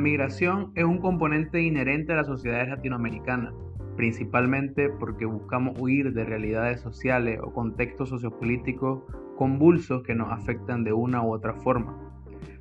[0.00, 3.54] migración es un componente inherente a las sociedades latinoamericanas,
[3.96, 9.02] principalmente porque buscamos huir de realidades sociales o contextos sociopolíticos
[9.36, 11.96] convulsos que nos afectan de una u otra forma.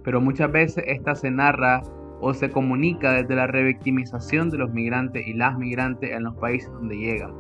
[0.04, 1.82] Pero muchas veces esta se narra
[2.22, 6.72] o se comunica desde la revictimización de los migrantes y las migrantes en los países
[6.72, 7.34] donde llegan.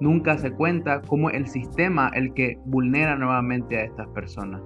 [0.00, 4.62] Nunca se cuenta cómo el sistema el que vulnera nuevamente a estas personas.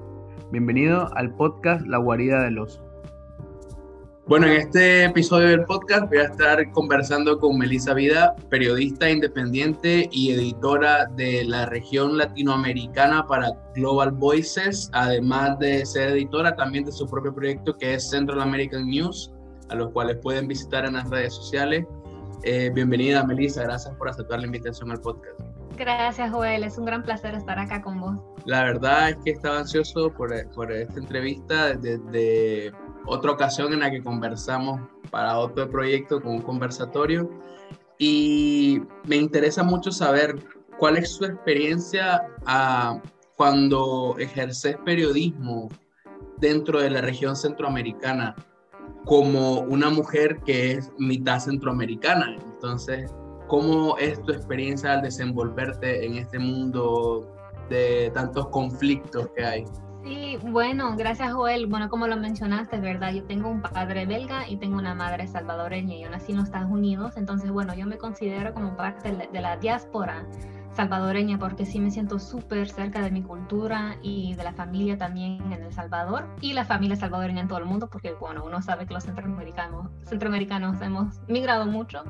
[0.51, 2.92] Bienvenido al podcast La guarida del oso.
[4.29, 10.09] Bueno, en este episodio del podcast voy a estar conversando con Melissa Vida, periodista independiente
[10.12, 16.93] y editora de la región latinoamericana para Global Voices, además de ser editora también de
[16.93, 19.33] su propio proyecto que es Central American News,
[19.71, 21.84] a los cuales pueden visitar en las redes sociales.
[22.45, 25.41] Eh, bienvenida, Melissa, gracias por aceptar la invitación al podcast.
[25.77, 28.17] Gracias, Joel, es un gran placer estar acá con vos.
[28.45, 32.73] La verdad es que estaba ansioso por, por esta entrevista desde
[33.06, 37.31] otra ocasión en la que conversamos para otro proyecto con un conversatorio
[37.98, 40.36] y me interesa mucho saber
[40.78, 43.00] cuál es su experiencia ah,
[43.36, 45.69] cuando ejerces periodismo
[46.39, 48.34] dentro de la región centroamericana
[49.05, 52.37] como una mujer que es mitad centroamericana.
[52.44, 53.12] Entonces,
[53.48, 57.33] ¿cómo es tu experiencia al desenvolverte en este mundo
[57.69, 59.64] de tantos conflictos que hay?
[60.05, 61.67] Sí, bueno, gracias Joel.
[61.67, 63.12] Bueno, como lo mencionaste, ¿verdad?
[63.12, 65.97] Yo tengo un padre belga y tengo una madre salvadoreña.
[65.97, 69.56] Yo nací en los Estados Unidos, entonces, bueno, yo me considero como parte de la
[69.56, 70.27] diáspora
[70.75, 75.53] salvadoreña porque sí me siento súper cerca de mi cultura y de la familia también
[75.53, 78.87] en El Salvador y la familia salvadoreña en todo el mundo porque, bueno, uno sabe
[78.87, 82.03] que los centroamericanos, centroamericanos hemos migrado mucho.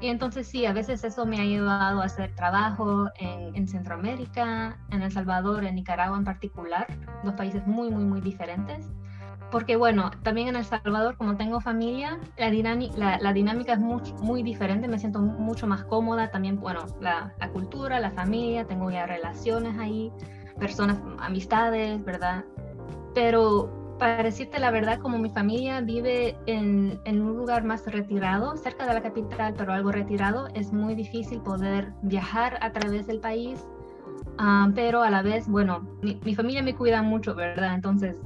[0.00, 4.78] Y entonces sí, a veces eso me ha ayudado a hacer trabajo en, en, Centroamérica,
[4.90, 6.86] en El Salvador, en Nicaragua en particular,
[7.22, 8.86] dos países muy, muy, muy diferentes.
[9.50, 14.00] Porque bueno, también en El Salvador, como tengo familia, la, dinámica, la, dinámica es muy,
[14.22, 18.90] muy, diferente, me siento mucho más cómoda, también, bueno, la, la cultura, la familia, tengo
[18.90, 20.12] ya relaciones ahí,
[20.58, 22.44] personas, amistades, ¿verdad?
[23.12, 28.86] Pero para decirte la verdad, como mi familia vive en, un lugar más retirado, cerca
[28.86, 33.64] de la capital, pero algo retirado, es muy difícil poder viajar a través del país.
[34.38, 37.74] Uh, pero a la vez, bueno, mi, mi, familia me cuida mucho, ¿verdad?
[37.74, 38.16] Entonces,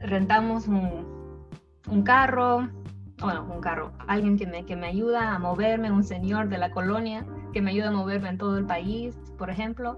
[0.00, 1.06] rentamos un,
[1.88, 2.68] un, carro,
[3.20, 6.72] bueno, un carro, alguien que me, que me ayuda a moverme, un señor de la
[6.72, 9.96] colonia que me ayuda a moverme en todo el país, por ejemplo.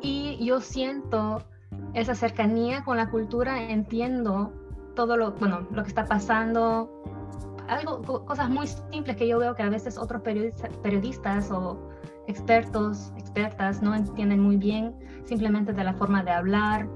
[0.00, 1.44] Y yo siento
[1.94, 4.52] esa cercanía con la cultura, entiendo
[4.94, 7.02] todo lo, bueno, lo que está pasando,
[7.68, 11.78] algo, cosas muy simples que yo veo que a veces otros periodistas, periodistas o
[12.26, 16.88] expertos, expertas no entienden muy bien, simplemente de la forma de hablar,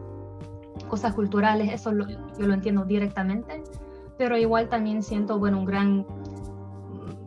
[0.89, 3.63] cosas culturales, eso lo, yo lo entiendo directamente,
[4.19, 6.07] pero igual también siento, bueno, un gran,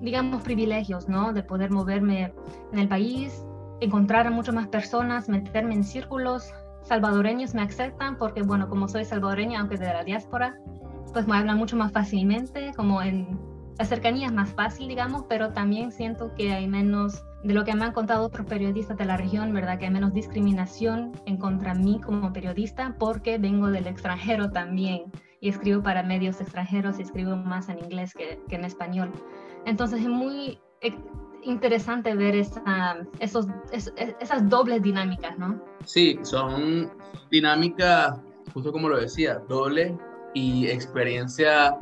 [0.02, 1.34] digamos, privilegios, ¿no?
[1.34, 2.34] De poder moverme
[2.72, 3.44] en el país,
[3.80, 6.54] encontrar a muchas más personas, meterme en círculos
[6.86, 10.58] salvadoreños me aceptan porque, bueno, como soy salvadoreña, aunque de la diáspora,
[11.14, 13.40] pues me hablan mucho más fácilmente, como en
[13.78, 17.76] la cercanía es más fácil, digamos, pero también siento que hay menos, de lo que
[17.76, 19.78] me han contado otros periodistas de la región, ¿verdad?
[19.78, 25.50] Que hay menos discriminación en contra mí como periodista porque vengo del extranjero también y
[25.50, 29.12] escribo para medios extranjeros y escribo más en inglés que, que en español.
[29.66, 30.60] Entonces es muy
[31.46, 35.62] interesante ver esa, esos, esas dobles dinámicas, ¿no?
[35.86, 36.92] Sí, son
[37.32, 38.20] dinámicas,
[38.54, 39.94] justo como lo decía, dobles
[40.34, 41.74] y experiencias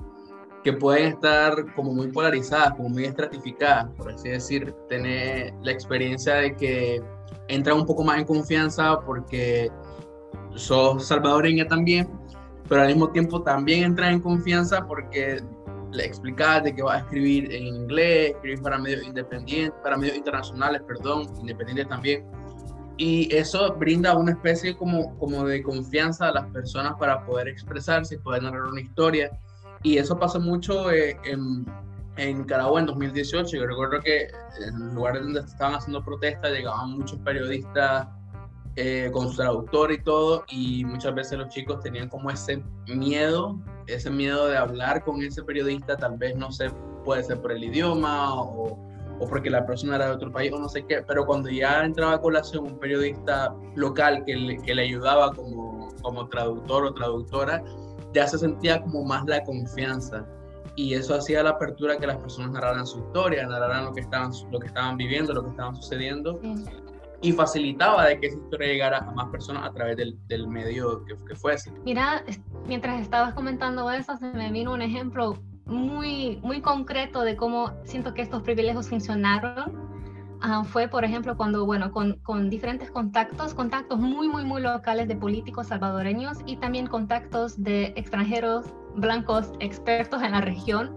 [0.63, 6.35] que pueden estar como muy polarizadas, como muy estratificadas, por así decir, tener la experiencia
[6.35, 7.01] de que
[7.47, 9.69] entra un poco más en confianza porque
[10.55, 12.09] sos salvadoreña también,
[12.69, 15.41] pero al mismo tiempo también entra en confianza porque
[15.93, 20.17] le explicas de que va a escribir en inglés, escribir para medios independientes, para medios
[20.17, 22.25] internacionales, perdón, independientes también.
[22.97, 28.17] Y eso brinda una especie como, como de confianza a las personas para poder expresarse,
[28.19, 29.31] poder narrar una historia.
[29.81, 31.65] Y eso pasó mucho eh, en,
[32.17, 33.57] en Nicaragua en 2018.
[33.57, 34.27] Yo recuerdo que
[34.65, 38.07] en lugares donde estaban haciendo protestas llegaban muchos periodistas
[38.75, 43.59] eh, con su traductor y todo, y muchas veces los chicos tenían como ese miedo,
[43.87, 46.69] ese miedo de hablar con ese periodista, tal vez no sé,
[47.03, 48.79] puede ser por el idioma o,
[49.19, 51.83] o porque la persona era de otro país o no sé qué, pero cuando ya
[51.83, 56.93] entraba a colación un periodista local que le, que le ayudaba como, como traductor o
[56.93, 57.63] traductora,
[58.13, 60.25] ya se sentía como más la confianza.
[60.75, 64.31] Y eso hacía la apertura que las personas narraran su historia, narraran lo que estaban,
[64.51, 66.39] lo que estaban viviendo, lo que estaban sucediendo
[67.23, 71.05] y facilitaba de que esa historia llegara a más personas a través del, del medio
[71.05, 71.71] que, que, fuese.
[71.85, 72.23] Mira,
[72.67, 78.13] mientras estabas comentando eso, se me vino un ejemplo muy, muy concreto de cómo siento
[78.13, 79.71] que estos privilegios funcionaron
[80.41, 85.07] ah, fue, por ejemplo, cuando, bueno, con, con, diferentes contactos, contactos muy, muy, muy locales
[85.07, 88.65] de políticos salvadoreños y también contactos de extranjeros
[88.95, 90.93] blancos expertos en la región,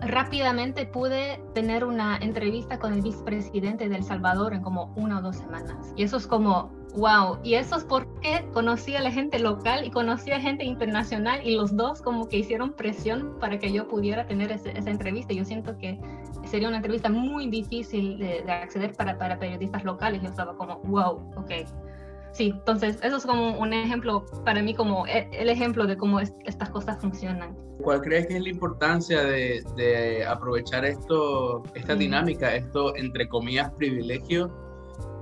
[0.00, 5.22] rápidamente pude tener una entrevista con el vicepresidente de El Salvador en como una o
[5.22, 5.92] dos semanas.
[5.96, 7.38] Y eso es como, wow.
[7.42, 11.56] Y eso es porque conocí a la gente local y conocí a gente internacional y
[11.56, 15.32] los dos como que hicieron presión para que yo pudiera tener esa entrevista.
[15.32, 15.98] Yo siento que
[16.44, 20.22] sería una entrevista muy difícil de, de acceder para, para periodistas locales.
[20.22, 21.50] Yo estaba como, wow, ok,
[22.36, 26.20] sí, entonces eso es como un ejemplo para mí, como e, el ejemplo de cómo
[26.20, 27.56] estas cosas funcionan.
[27.82, 34.54] ¿Cuál crees que es la importancia de, aprovechar esto, esta dinámica, esto entre comillas privilegio,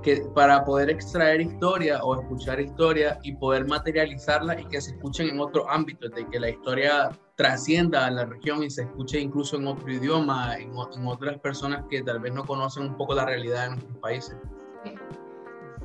[0.03, 5.29] que para poder extraer historia o escuchar historia y poder materializarla y que se escuchen
[5.29, 9.57] en otro ámbito, de que la historia trascienda a la región y se escuche incluso
[9.57, 13.25] en otro idioma, en, en otras personas que tal vez no conocen un poco la
[13.25, 14.37] realidad de nuestros países?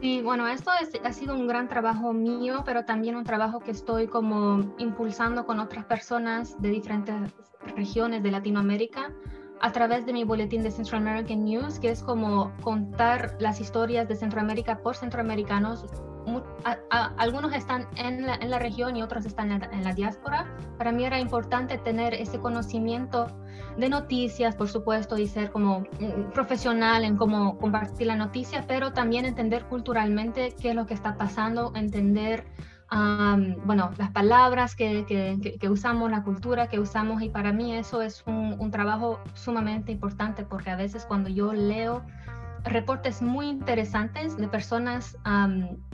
[0.00, 0.70] Sí, bueno, esto
[1.04, 5.60] ha sido un gran trabajo mío, pero también un trabajo que estoy como impulsando con
[5.60, 7.14] otras personas de diferentes
[7.76, 9.12] regiones de Latinoamérica
[9.60, 14.08] a través de mi boletín de Central American News, que es como contar las historias
[14.08, 15.84] de Centroamérica por centroamericanos
[17.16, 20.46] algunos están en la, en la, región y otros están en la, diáspora.
[20.78, 23.26] Para mí era importante tener ese conocimiento
[23.76, 28.92] de noticias, por supuesto, y ser como mm, profesional en cómo compartir la noticia, pero
[28.92, 32.44] también entender culturalmente qué es lo que está pasando, entender,
[33.64, 38.02] bueno, las palabras que, que, que, usamos, la cultura que usamos, y para mí eso
[38.02, 42.02] es un, un trabajo sumamente importante porque a veces cuando yo leo
[42.64, 45.16] reportes muy interesantes de personas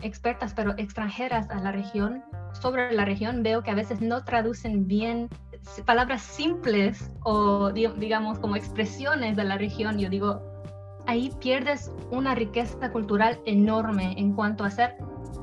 [0.02, 2.22] expertas pero extranjeras a la región,
[2.60, 5.28] sobre la región, veo que a veces no traducen bien
[5.84, 9.98] palabras simples o digamos como expresiones de la región.
[9.98, 10.40] Yo digo,
[11.06, 14.96] ahí pierdes una riqueza cultural enorme en cuanto a hacer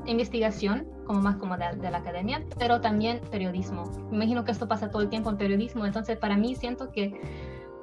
[0.06, 3.84] investigación, como más como de, de, la academia, pero también periodismo.
[4.10, 7.20] Me imagino que esto pasa todo el tiempo en periodismo, entonces para mí siento que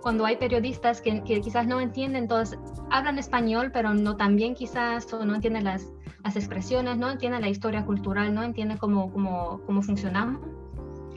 [0.02, 2.60] cuando hay periodistas que, quizás no entienden, entonces
[2.90, 5.92] hablan español, pero no también quizás o no entienden las,
[6.24, 10.42] las expresiones, no entienden la historia cultural, no entienden cómo, cómo, cómo funcionamos,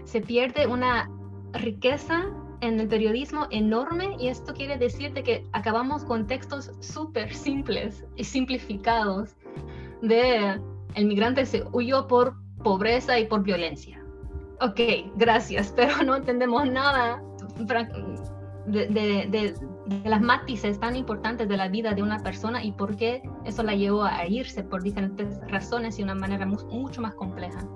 [0.04, 1.10] se pierde una
[1.52, 2.26] riqueza
[2.60, 8.04] en el periodismo enorme y esto quiere decir de que acabamos con textos súper simples
[8.16, 9.36] y simplificados
[10.02, 10.60] de
[10.94, 14.02] el migrante se huyó por pobreza y por violencia.
[14.60, 14.80] Ok,
[15.16, 17.22] gracias, pero no entendemos nada
[18.66, 19.54] de, de,
[20.04, 23.74] las matices tan importantes de la vida de una persona y por qué eso la
[23.74, 27.66] llevó a irse por diferentes razones y de una manera mucho más compleja.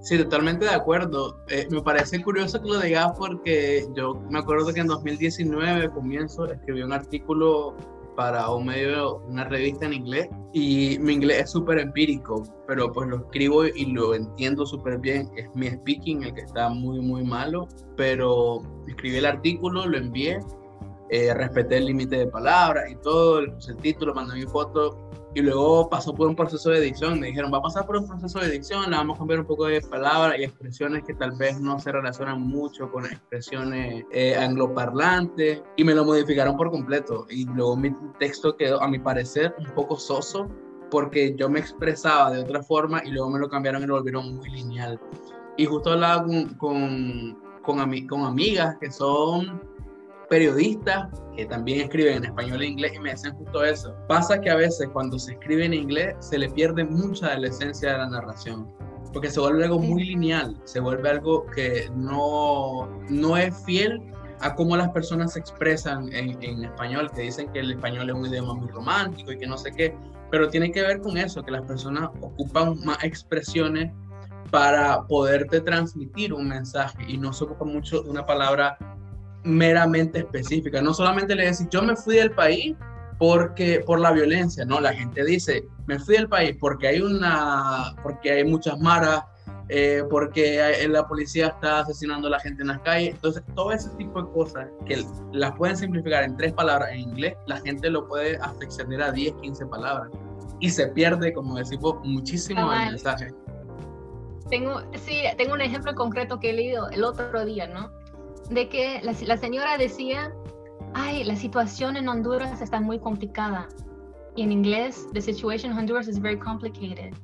[0.00, 1.40] Sí, totalmente de acuerdo.
[1.48, 6.46] Eh, me parece curioso que lo digas porque yo me acuerdo que en 2019 comienzo
[6.46, 7.76] escribí un artículo
[8.16, 10.28] para un medio, una revista en inglés.
[10.52, 15.30] Y mi inglés es súper empírico, pero pues lo escribo y lo entiendo súper bien.
[15.36, 20.40] Es mi speaking el que está muy, muy malo, pero escribí el artículo, lo envié,
[21.10, 25.42] eh, respeté el límite de palabras y todo, el, el título, mandé mi foto y
[25.42, 27.20] luego pasó por un proceso de edición.
[27.20, 29.46] Me dijeron, va a pasar por un proceso de edición, le vamos a cambiar un
[29.46, 34.36] poco de palabras y expresiones que tal vez no se relacionan mucho con expresiones eh,
[34.36, 37.26] angloparlantes y me lo modificaron por completo.
[37.30, 40.48] Y luego mi texto quedó, a mi parecer, un poco soso
[40.90, 44.36] porque yo me expresaba de otra forma y luego me lo cambiaron y lo volvieron
[44.36, 45.00] muy lineal.
[45.56, 49.69] Y justo hablaba con, con, con, con amigas que son
[50.30, 53.94] periodistas que también escriben en español e inglés y me dicen justo eso.
[54.06, 57.48] Pasa que a veces cuando se escribe en inglés se le pierde mucha de la
[57.48, 58.72] esencia de la narración,
[59.12, 64.00] porque se vuelve algo muy lineal, se vuelve algo que no, no es fiel
[64.40, 68.14] a cómo las personas se expresan en, en español, que dicen que el español es
[68.14, 69.96] un idioma muy romántico y que no sé qué,
[70.30, 73.92] pero tiene que ver con eso, que las personas ocupan más expresiones
[74.52, 78.78] para poderte transmitir un mensaje y no se ocupa mucho de una palabra
[79.44, 80.80] meramente específica.
[80.82, 82.76] No solamente le decís, yo me fui del país
[83.18, 87.94] porque por la violencia, no, la gente dice, me fui del país porque hay una,
[88.02, 89.24] porque hay muchas maras,
[89.68, 93.14] eh, porque la policía está asesinando a la gente en las calles.
[93.14, 97.34] Entonces, todo ese tipo de cosas que las pueden simplificar en tres palabras en inglés,
[97.46, 100.10] la gente lo puede hasta extender a 10, 15 palabras.
[100.58, 103.32] Y se pierde, como decimos, muchísimo el mensaje.
[104.48, 107.92] Tengo, sí, tengo un ejemplo concreto que he leído el otro día, ¿no?
[108.50, 110.32] De que la, señora decía,
[110.94, 113.68] ay, la situación en Honduras está muy complicada.
[114.36, 117.14] Y en inglés, the situation in Honduras is very complicated.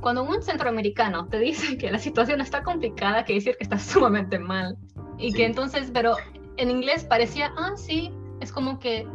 [0.00, 4.38] Cuando un centroamericano te dice que la situación está complicada, quiere decir que está sumamente
[4.38, 4.76] mal.
[5.18, 6.16] Y que entonces, pero
[6.56, 9.06] en inglés parecía, ah, sí, es como que,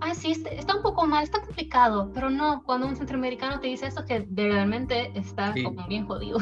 [0.00, 3.68] ah, sí, este, está un poco mal, está complicado, pero no, cuando un centroamericano te
[3.68, 6.38] dice esto, que realmente está como bien jodido.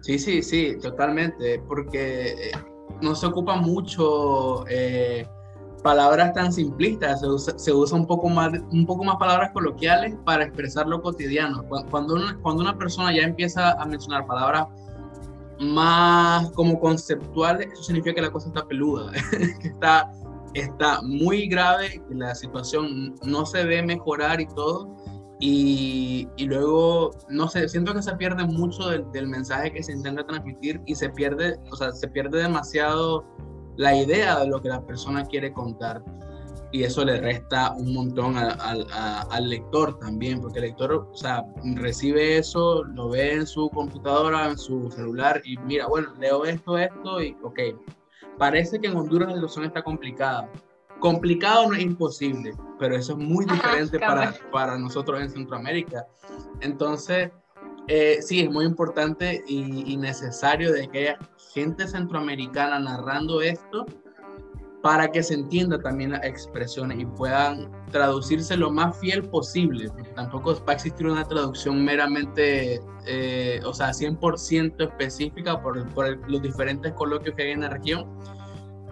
[0.00, 2.52] Sí, sí, sí, totalmente, porque eh,
[3.02, 5.26] no se ocupa mucho eh,
[5.82, 10.14] palabras tan simplistas, se usa, se usa, un, poco más, un poco más palabras coloquiales
[10.24, 11.64] para expresar lo cotidiano.
[11.90, 14.68] Cuando una, cuando una persona ya empieza a mencionar palabras
[15.60, 19.12] más como conceptuales, eso significa que la cosa está peluda,
[19.60, 20.10] que está,
[20.54, 24.94] está muy grave, que la situación no se ve mejorar y todo.
[25.44, 29.90] Y, y, luego, no sé, siento que se pierde mucho del, del, mensaje que se
[29.90, 33.24] intenta transmitir y se pierde, o sea, se pierde demasiado
[33.76, 36.00] la idea de lo que la persona quiere contar.
[36.70, 41.44] Y eso le resta un montón al lector también, porque el lector, o sea,
[41.74, 46.78] recibe eso, lo ve en su computadora, en su celular y mira, bueno, leo esto,
[46.78, 47.58] esto y ok.
[48.38, 50.48] Parece que en Honduras la situación está complicada,
[51.02, 56.06] Complicado no es imposible, pero eso es muy diferente para, para nosotros en Centroamérica.
[56.60, 57.32] Entonces,
[57.88, 61.18] eh, sí, es muy importante y, necesario de que haya
[61.54, 63.84] gente centroamericana narrando esto
[64.80, 69.90] para que se entienda también las expresiones y puedan traducirse lo más fiel posible.
[70.14, 76.40] Tampoco va a existir una traducción meramente, eh, o sea, 100% específica por, por los
[76.42, 78.08] diferentes coloquios que hay en la región,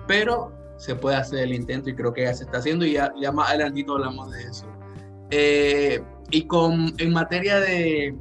[0.09, 3.13] pero se puede hacer el intento y creo que ya se está haciendo y ya,
[3.21, 4.67] ya más adelantito hablamos de eso.
[5.31, 8.17] Eh, y con, en materia de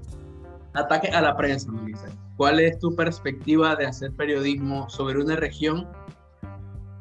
[0.74, 5.88] ataque a la prensa, Melissa, ¿cuál es tu perspectiva de hacer periodismo sobre una región?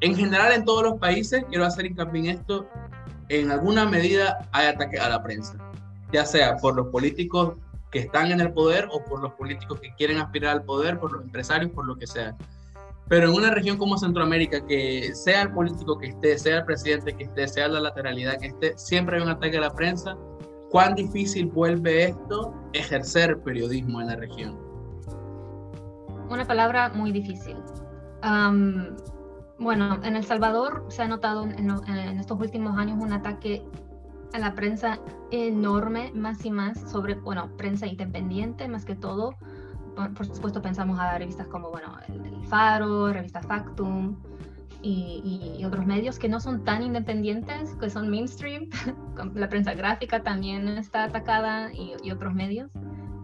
[0.00, 2.68] En general, en todos los países, quiero hacer hincapié en esto,
[3.28, 5.58] en alguna medida hay ataque a la prensa,
[6.12, 7.56] ya sea por los políticos
[7.90, 11.12] que están en el poder o por los políticos que quieren aspirar al poder, por
[11.12, 12.36] los empresarios, por lo que sea.
[13.08, 17.16] Pero en una región como Centroamérica, que sea el político que esté, sea el presidente
[17.16, 20.16] que esté, sea la lateralidad que esté, siempre hay un ataque a la prensa.
[20.70, 24.58] ¿Cuán difícil vuelve esto ejercer periodismo en la región?
[26.28, 27.56] Una palabra muy difícil.
[29.58, 33.64] bueno, en El Salvador se ha notado en, en, estos últimos años un ataque
[34.34, 34.98] a la prensa
[35.30, 39.34] enorme, más y más, sobre, bueno, prensa independiente más que todo
[40.14, 44.16] por, supuesto pensamos a revistas como, bueno, el, Faro, revista Factum
[44.80, 48.68] y, otros medios que no son tan independientes, que son mainstream,
[49.34, 52.70] la prensa gráfica también está atacada y, otros medios.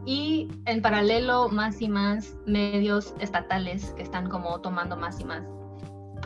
[0.06, 5.42] Y en paralelo, más y más medios estatales que están como tomando más y más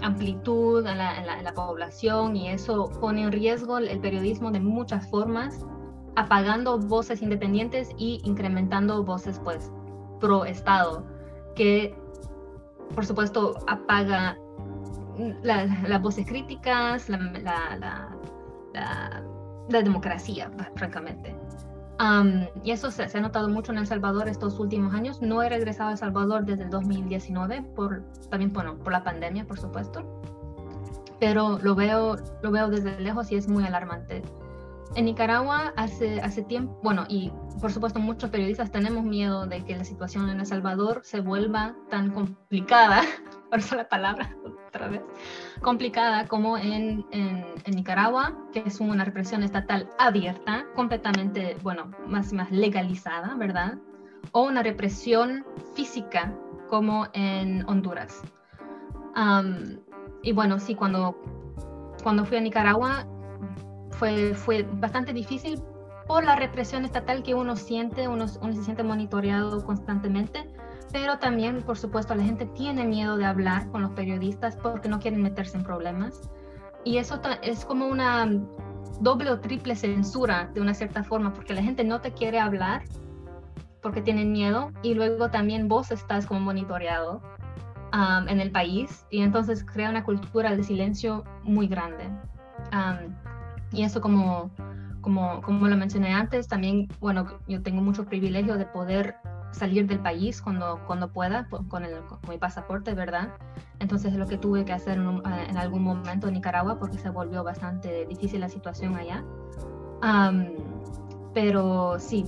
[0.02, 5.09] amplitud en la, en la, población y eso pone en riesgo el periodismo de muchas
[5.11, 5.64] formas,
[6.17, 9.73] apagando voces independientes y incrementando voces pues
[10.19, 11.05] pro Estado,
[11.55, 11.95] que
[12.95, 14.37] por supuesto apaga
[15.43, 18.11] las voces críticas, la,
[19.69, 21.37] democracia, francamente.
[22.63, 25.21] y eso se, ha notado mucho en El Salvador estos últimos años.
[25.21, 29.45] No he regresado a El Salvador desde el 2019, por, también bueno, por la pandemia,
[29.47, 30.05] por supuesto.
[31.19, 34.23] Pero lo veo, lo veo desde lejos y es muy alarmante.
[34.95, 37.30] En Nicaragua hace, hace tiempo, bueno, y
[37.61, 41.76] por supuesto muchos periodistas tenemos miedo de que la situación en El Salvador se vuelva
[41.90, 43.02] tan complicada,
[43.50, 44.35] por eso la palabra
[44.66, 45.02] otra vez,
[45.61, 52.50] complicada como en, en, Nicaragua, que es una represión estatal abierta, completamente, bueno, más, más
[52.50, 53.78] legalizada, ¿verdad?
[54.33, 56.35] O una represión física
[56.68, 58.23] como en Honduras.
[60.23, 61.16] y bueno, sí, cuando,
[62.02, 63.07] cuando fui a Nicaragua
[63.99, 65.61] fue, fue bastante difícil
[66.07, 70.49] por la represión estatal que uno siente, uno, uno, se siente monitoreado constantemente,
[70.90, 75.00] pero también, por supuesto, la gente tiene miedo de hablar con los periodistas porque no
[75.00, 76.31] quieren meterse en problemas.
[76.85, 78.26] Y eso es como una
[79.00, 82.83] doble o triple censura de una cierta forma, porque la gente no te quiere hablar
[83.83, 87.21] porque tienen miedo y luego también vos estás como monitoreado
[87.93, 92.09] um, en el país y entonces crea una cultura de silencio muy grande.
[92.73, 93.14] Um,
[93.73, 94.51] y eso como,
[95.01, 99.17] como, como lo mencioné antes, también, bueno, yo tengo mucho privilegio de poder
[99.53, 103.31] salir del país cuando, cuando pueda, con, el, con mi pasaporte, ¿verdad?
[103.79, 107.11] Entonces es lo que tuve que hacer en, en, algún momento en Nicaragua porque se
[107.11, 109.25] volvió bastante difícil la situación allá.
[111.35, 112.25] pero sí,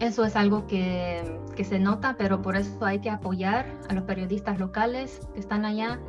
[0.00, 4.04] eso es algo que, que, se nota, pero por eso hay que apoyar a los
[4.04, 6.00] periodistas locales que están allá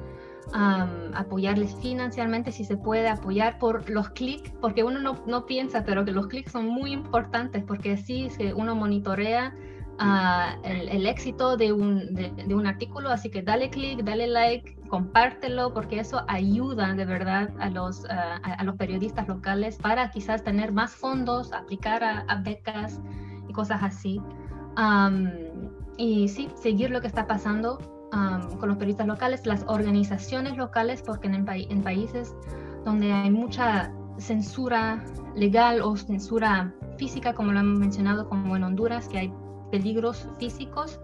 [0.53, 6.03] apoyarles financieramente si se puede, apoyar por los clics, porque uno no, no, piensa, pero
[6.05, 9.53] que los clics son muy importantes, porque así se, uno monitorea
[9.99, 14.27] uh, el, el, éxito de un, de, de, un artículo, así que dale clic, dale
[14.27, 20.43] like, compártelo porque eso ayuda de verdad a los, a, los periodistas locales para quizás
[20.43, 22.99] tener más fondos, aplicar a, becas
[23.47, 24.21] y cosas así.
[25.97, 27.79] y sí, seguir lo que está pasando
[28.11, 32.35] con los periodistas locales, las organizaciones locales, porque en, en países
[32.83, 35.03] donde hay mucha censura
[35.35, 39.33] legal o censura física, como lo hemos mencionado, como en Honduras, que hay
[39.71, 40.99] peligros físicos,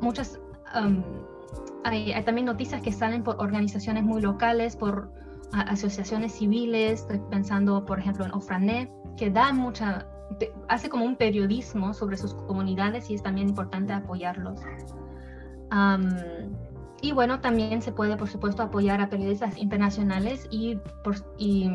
[0.00, 0.40] muchas
[1.84, 5.10] hay, también noticias que salen por organizaciones muy locales, por
[5.52, 10.06] asociaciones civiles, estoy pensando por ejemplo en Ofrané, que da mucha,
[10.68, 14.60] hace como un periodismo sobre sus comunidades y es también importante apoyarlos.
[17.02, 21.70] Y bueno, también se puede, por supuesto, apoyar a periodistas internacionales y, por, y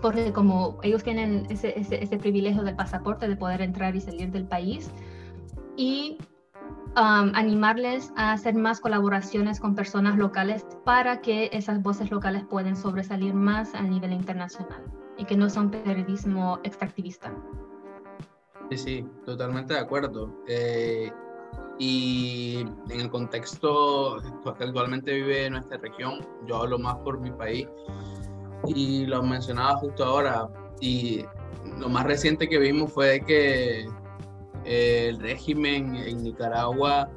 [0.00, 4.30] porque como ellos tienen ese, ese, ese, privilegio del pasaporte de poder entrar y salir
[4.30, 4.90] del país,
[5.76, 6.18] y
[6.96, 13.34] animarles a hacer más colaboraciones con personas locales para que esas voces locales puedan sobresalir
[13.34, 14.84] más a nivel internacional
[15.18, 17.32] y que no son periodismo extractivista.
[18.70, 20.32] Sí, sí, totalmente de acuerdo.
[20.46, 21.12] Eh,
[21.78, 24.18] y en el contexto
[24.56, 27.66] que actualmente vive nuestra región, yo hablo más por mi país
[28.66, 30.48] y lo mencionaba justo ahora
[30.80, 31.24] y
[31.78, 33.86] lo más reciente que vimos fue que
[34.64, 37.10] el régimen en Nicaragua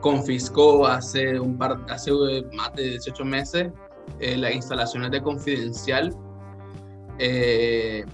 [0.00, 2.10] confiscó hace, un par, hace
[2.52, 3.72] más de 18 meses
[4.20, 6.14] eh, las instalaciones de Confidencial,
[7.18, 8.04] eh,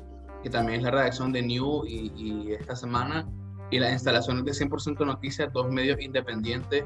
[0.42, 3.26] que también es la redacción de New y, esta semana,
[3.70, 6.84] y las instalaciones de 100% Noticias, dos medios independientes,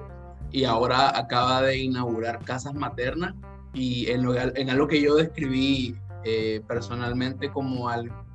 [0.51, 3.35] y ahora acaba de inaugurar Casas Maternas,
[3.75, 7.91] y en, en algo que yo describí eh, personalmente como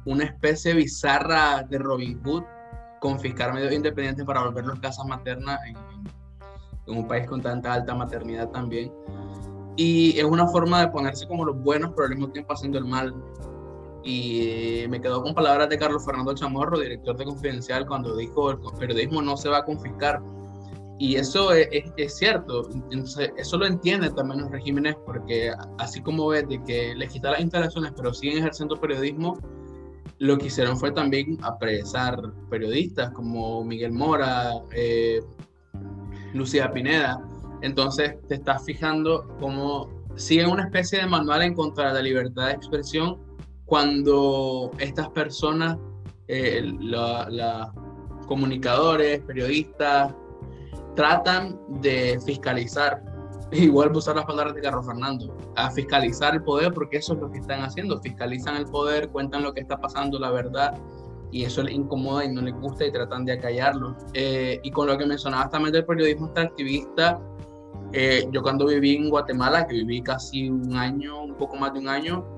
[0.05, 2.43] una especie bizarra de Robin Hood,
[2.99, 5.77] confiscar medios independientes para volverlos casas maternas en,
[6.87, 8.91] en, un país con tanta alta maternidad también.
[9.77, 12.85] Y es una forma de ponerse como los buenos, pero al mismo tiempo haciendo el
[12.85, 13.13] mal.
[14.07, 18.57] Y me quedo con palabras de Carlos Fernando Chamorro, director de Confidencial, cuando dijo el
[18.79, 20.21] periodismo no se va a confiscar.
[20.97, 21.67] Y eso es,
[21.97, 26.95] es, cierto, Entonces, eso lo entienden también los regímenes, porque así como ves de que
[26.95, 29.37] les quitan las instalaciones, pero siguen ejerciendo periodismo,
[30.19, 32.17] lo que hicieron fue también apresar
[32.49, 35.19] periodistas como Miguel Mora, eh,
[36.33, 37.21] Lucía Pineda.
[37.61, 42.47] Entonces te estás fijando cómo siguen una especie de manual en contra de la libertad
[42.47, 43.26] de expresión
[43.67, 45.77] cuando estas personas,
[46.27, 47.67] eh, los
[48.25, 50.15] comunicadores, periodistas,
[50.95, 53.03] tratan de fiscalizar
[53.51, 57.31] igual usar las palabras de Carlos Fernando, a fiscalizar el poder, porque eso es lo
[57.31, 60.77] que están haciendo, fiscalizan el poder, cuentan lo que está pasando, la verdad,
[61.31, 63.95] y eso les incomoda y no les gusta y tratan de acallarlo.
[64.13, 67.19] Eh, y con lo que mencionabas también del periodismo extractivista,
[67.93, 71.79] eh, yo cuando viví en Guatemala, que viví casi un año, un poco más de
[71.79, 72.36] un año,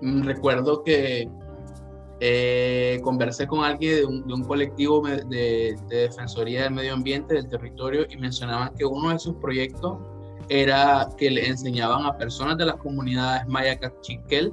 [0.00, 1.28] recuerdo que
[2.20, 8.06] eh, conversé con alguien de un, colectivo de, de, defensoría del medio ambiente, del territorio,
[8.10, 9.98] y mencionaban que uno de sus proyectos
[10.48, 14.52] era que le enseñaban a personas de las comunidades maya cachiquel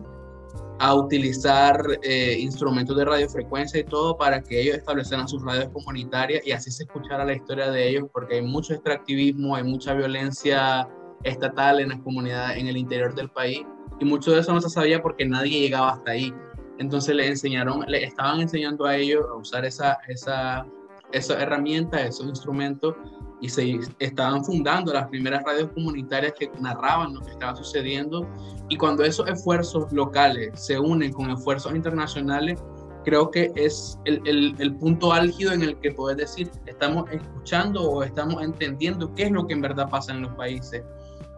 [0.79, 6.45] a utilizar eh, instrumentos de radiofrecuencia y todo para que ellos establecieran sus radios comunitarias
[6.45, 10.87] y así se escuchara la historia de ellos, porque hay mucho extractivismo, hay mucha violencia
[11.23, 13.65] estatal en las comunidades en el interior del país
[13.99, 16.33] y mucho de eso no se sabía porque nadie llegaba hasta ahí.
[16.77, 20.65] Entonces le enseñaron, le estaban enseñando a ellos a usar esa, esa,
[21.11, 22.95] esa herramienta, esos instrumentos
[23.41, 28.27] y se estaban fundando las primeras radios comunitarias que narraban lo que estaba sucediendo.
[28.69, 32.61] Y cuando esos esfuerzos locales se unen con esfuerzos internacionales,
[33.03, 37.83] creo que es el, el, el, punto álgido en el que puedes decir, estamos escuchando
[37.83, 40.83] o estamos entendiendo qué es lo que en verdad pasa en los países.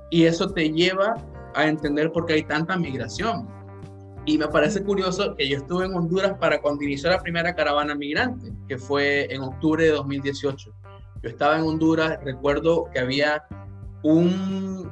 [0.10, 1.16] Y eso te lleva
[1.58, 3.48] a entender por qué hay tanta migración.
[4.26, 7.96] Y me parece curioso que yo estuve en Honduras para cuando inició la primera caravana
[7.96, 10.72] migrante, que fue en octubre de 2018.
[11.24, 13.44] Yo estaba en Honduras, recuerdo que había
[14.04, 14.92] un,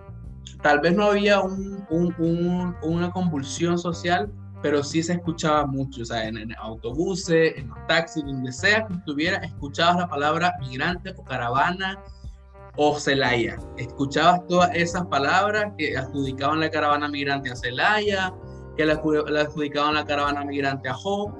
[0.64, 6.06] tal vez no había un, un, una convulsión social, pero sí se escuchaba mucho, o
[6.06, 11.24] sea, en, autobuses, en los taxis, donde sea que estuviera, escuchabas la palabra migrante o
[11.24, 12.00] caravana
[12.78, 13.58] o Celaya.
[13.78, 18.34] Escuchabas todas esas palabras que adjudicaban la caravana migrante a Celaya,
[18.78, 21.34] que la, la adjudicaban la caravana migrante a Jo,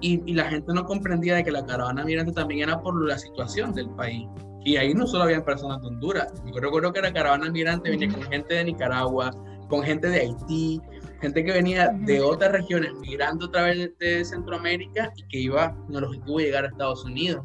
[0.00, 3.74] y, la gente no comprendía de que la caravana migrante también era por la situación
[3.74, 4.28] del país.
[4.64, 6.32] Y ahí no solo habían personas de Honduras.
[6.46, 9.30] Yo recuerdo que la caravana migrante venía con gente de Nicaragua,
[9.68, 10.80] con gente de Haití,
[11.20, 15.96] gente que venía de otras regiones migrando a través de Centroamérica y que iba con
[15.96, 17.44] el objetivo de llegar a Estados Unidos.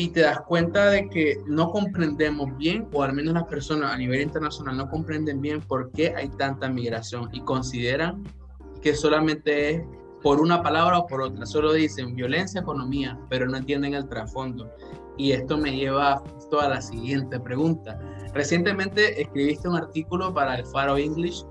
[0.00, 3.98] Y te das cuenta de que no comprendemos bien, o al menos las personas a
[3.98, 8.24] nivel internacional no comprenden bien por qué hay tanta migración y consideran
[8.80, 9.82] que solamente es
[10.22, 11.44] por una palabra o por otra.
[11.44, 14.70] Solo dicen violencia, economía, pero no entienden el trasfondo.
[15.18, 18.00] Y esto me lleva a la siguiente pregunta.
[18.32, 21.44] Recientemente escribiste un artículo para el Faro English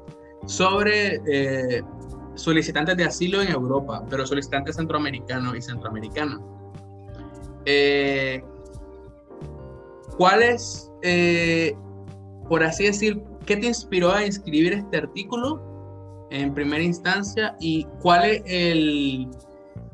[0.48, 1.84] sobre eh,
[2.34, 6.59] solicitantes de asilo en Europa, pero solicitantes centroamericanos y centroamericanos.
[7.66, 8.44] Eh,
[10.18, 11.74] ¿Cuál es, eh,
[12.48, 15.62] por así decir, qué te inspiró a escribir este artículo
[16.30, 19.30] en primera instancia y cuál es el,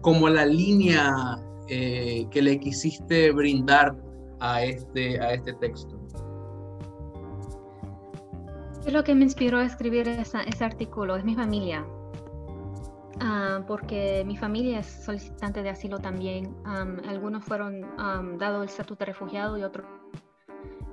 [0.01, 3.95] como la línea eh, que le quisiste brindar
[4.39, 5.99] a este, a este texto?
[8.81, 11.15] ¿Qué es lo que me inspiró a escribir ese artículo?
[11.15, 11.85] Es mi familia.
[13.19, 16.55] Ah, porque mi familia es solicitante de asilo también.
[17.07, 17.81] algunos fueron
[18.37, 19.87] dados el estatuto de refugiado y otros.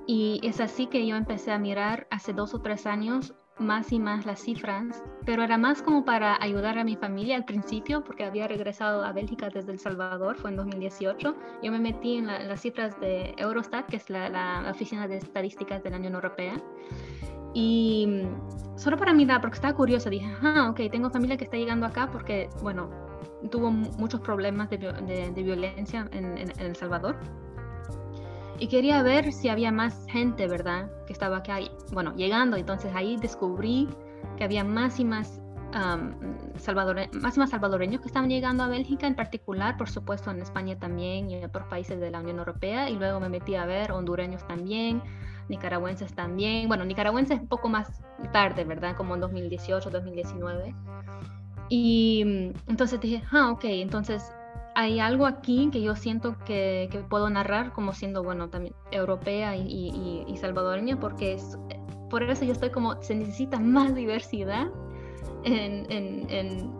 [0.05, 3.99] Y es así que yo empecé a mirar hace dos o tres años más y
[3.99, 8.23] más las cifras, pero era más como para ayudar a mi familia al principio, porque
[8.23, 11.35] había regresado a Bélgica desde El Salvador, fue en 2018.
[11.61, 15.83] Yo me metí en, las cifras de Eurostat, que es la, la, Oficina de Estadísticas
[15.83, 16.55] de la Unión Europea,
[17.53, 18.23] y
[18.75, 22.09] solo para mirar, porque estaba curiosa, dije, ah, ok, tengo familia que está llegando acá
[22.11, 22.89] porque, bueno,
[23.51, 27.17] tuvo muchos problemas de, de, violencia en, en El Salvador
[28.63, 30.89] y quería ver si había más gente, ¿verdad?
[31.05, 31.59] Que estaba acá,
[31.91, 32.55] bueno, llegando.
[32.55, 33.89] Entonces ahí descubrí
[34.37, 35.41] que había más y más,
[36.57, 40.77] salvadore más más salvadoreños que estaban llegando a Bélgica, en particular, por supuesto, en España
[40.77, 42.89] también y en otros países de la Unión Europea.
[42.89, 45.01] Y luego me metí a ver hondureños también,
[45.49, 46.67] nicaragüenses también.
[46.67, 48.95] Bueno, nicaragüenses un poco más tarde, ¿verdad?
[48.95, 50.75] Como en 2018, 2019.
[51.69, 54.31] Y mm, entonces dije, ah, ok, entonces
[54.75, 59.55] hay algo aquí que yo siento que, que, puedo narrar como siendo, bueno, también europea
[59.55, 61.57] y, y, y salvadoreña, porque es,
[62.09, 64.67] por eso yo estoy como, se necesita más diversidad
[65.45, 66.27] en, en,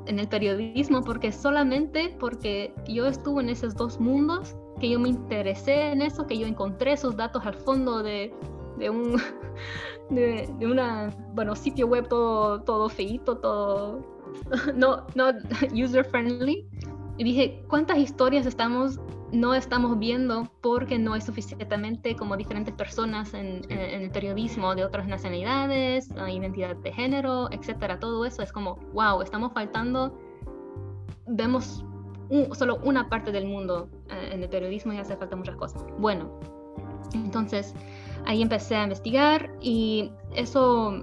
[0.08, 5.10] en, el periodismo, porque solamente porque yo estuve en esos dos mundos, que yo me
[5.10, 8.34] interesé en eso, que yo encontré esos datos al fondo de,
[8.78, 9.21] de un
[10.10, 14.02] de, de una, bueno, sitio web todo, todo feito, todo
[14.76, 15.26] no, no
[15.73, 16.67] user friendly
[17.17, 18.99] y dije, ¿cuántas historias estamos,
[19.34, 25.08] no estamos viendo porque no hay suficientemente como diferentes personas en, el periodismo de otras
[25.08, 28.00] nacionalidades, identidad de género, etcétera?
[28.00, 30.15] Todo eso es como, wow, estamos faltando,
[31.26, 31.84] vemos
[32.54, 35.84] solo una parte del mundo eh, en el periodismo y hace falta muchas cosas.
[35.98, 36.39] Bueno,
[37.13, 37.74] entonces
[38.26, 41.02] ahí empecé a investigar y eso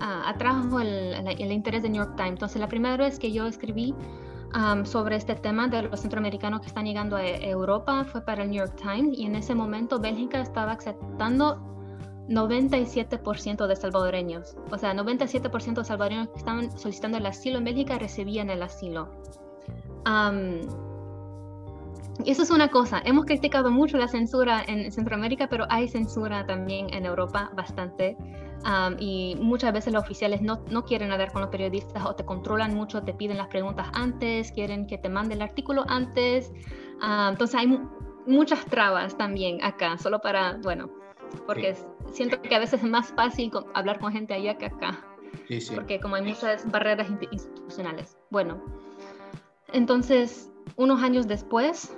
[0.00, 2.34] ah, atrajo el, el, interés de New York Times.
[2.34, 3.94] Entonces la primera vez que yo escribí
[4.84, 8.58] sobre este tema de los centroamericanos que están llegando a Europa fue para el New
[8.64, 11.60] York Times y en ese momento Bélgica estaba aceptando
[12.28, 14.56] 97% de salvadoreños.
[14.70, 19.08] O sea, 97% de salvadoreños que estaban solicitando el asilo en Bélgica recibían el asilo.
[20.04, 20.87] y
[22.24, 23.00] eso es una cosa.
[23.04, 28.16] Hemos criticado mucho la censura en Centroamérica, pero hay censura también en Europa bastante
[28.98, 32.74] y muchas veces los oficiales no, no, quieren hablar con los periodistas o te controlan
[32.74, 36.52] mucho, te piden las preguntas antes, quieren que te mande el artículo antes.
[37.00, 37.80] entonces hay
[38.26, 40.90] muchas trabas también acá, solo para, bueno,
[41.46, 41.76] porque
[42.10, 45.04] siento que a veces es más fácil hablar con gente allá que acá.
[45.46, 45.74] Sí, sí.
[45.74, 48.16] Porque como hay muchas barreras institucionales.
[48.30, 48.62] Bueno,
[49.72, 51.92] entonces, unos años después,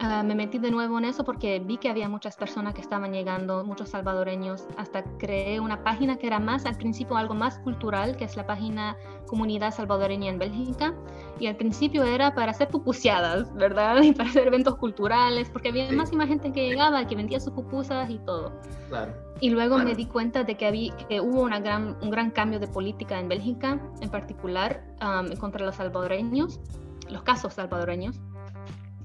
[0.00, 3.12] Ah, me metí de nuevo en eso porque vi que había muchas personas que estaban
[3.12, 4.66] llegando, muchos salvadoreños.
[4.76, 8.46] Hasta creé una página que era más, al principio, algo más cultural, que es la
[8.46, 10.94] página Comunidad Salvadoreña en Bélgica.
[11.38, 14.02] Y al principio era para hacer pupuseadas, ¿verdad?
[14.02, 17.40] Y para hacer eventos culturales, porque había más y más gente que llegaba, que vendía
[17.40, 18.52] sus pupusas y todo.
[18.88, 19.14] Claro.
[19.40, 22.60] Y luego me di cuenta de que, había, que hubo una gran, un gran cambio
[22.60, 24.84] de política en Bélgica, en particular
[25.40, 26.60] contra los salvadoreños,
[27.08, 28.20] los casos salvadoreños,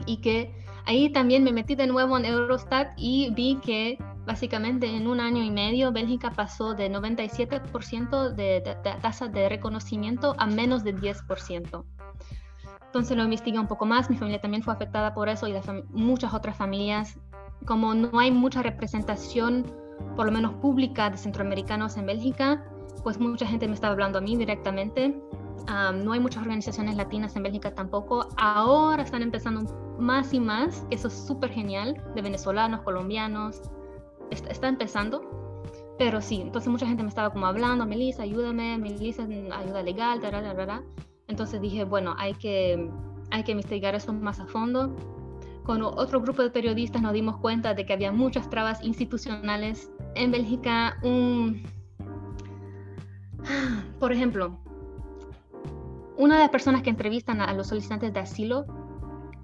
[0.05, 0.53] y que
[0.89, 5.43] Ahí también me metí de nuevo en Eurostat y vi que básicamente en un año
[5.43, 11.85] y medio Bélgica pasó de 97% de, tasa de reconocimiento a menos de 10%.
[12.87, 15.53] Entonces lo investigué un poco más, mi familia también fue afectada por eso y
[15.91, 17.19] muchas otras familias.
[17.67, 19.71] Como no hay mucha representación,
[20.15, 22.65] por lo menos pública, de centroamericanos en Bélgica,
[23.03, 25.21] pues mucha gente me estaba hablando a mí directamente
[25.67, 28.27] no hay muchas organizaciones latinas en Bélgica tampoco.
[28.37, 33.61] Ahora están empezando más y más, eso es súper genial, de venezolanos, colombianos.
[34.31, 35.63] Está, empezando.
[35.97, 40.21] Pero sí, entonces mucha gente me estaba como hablando, Melissa, ayúdame, Melissa, ayuda legal,
[41.27, 42.89] Entonces dije, bueno, hay que,
[43.31, 44.95] hay que investigar eso más a fondo.
[45.63, 50.31] con otro grupo de periodistas nos dimos cuenta de que había muchas trabas institucionales en
[50.31, 50.97] Bélgica.
[53.99, 54.57] Por ejemplo,
[56.19, 58.65] una de las personas que entrevistan a los solicitantes de asilo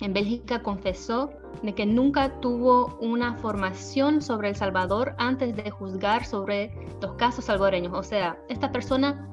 [0.02, 1.32] en Bélgica confesó
[1.64, 7.46] de que nunca tuvo una formación sobre El Salvador antes de juzgar sobre los casos
[7.46, 7.94] salvadoreños.
[7.94, 9.26] O sea, esta persona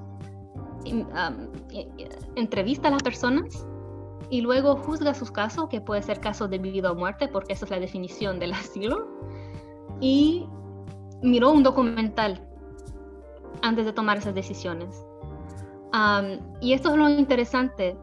[2.36, 3.66] entrevista a las personas
[4.30, 7.64] y luego juzga sus casos, que puede ser casos de vida o muerte, porque esa
[7.64, 9.08] es la definición del asilo,
[10.00, 10.46] y
[11.22, 12.48] miró un documental
[13.62, 15.04] antes de tomar esas decisiones.
[16.60, 17.96] Y esto es lo interesante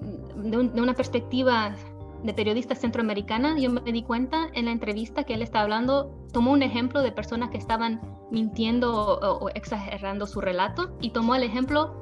[0.00, 1.74] de, de, una perspectiva
[2.22, 6.52] de periodista centroamericana, yo me di cuenta en la entrevista que él estaba hablando, tomó
[6.52, 11.94] un ejemplo de personas que estaban mintiendo o, exagerando su relato y tomó el ejemplo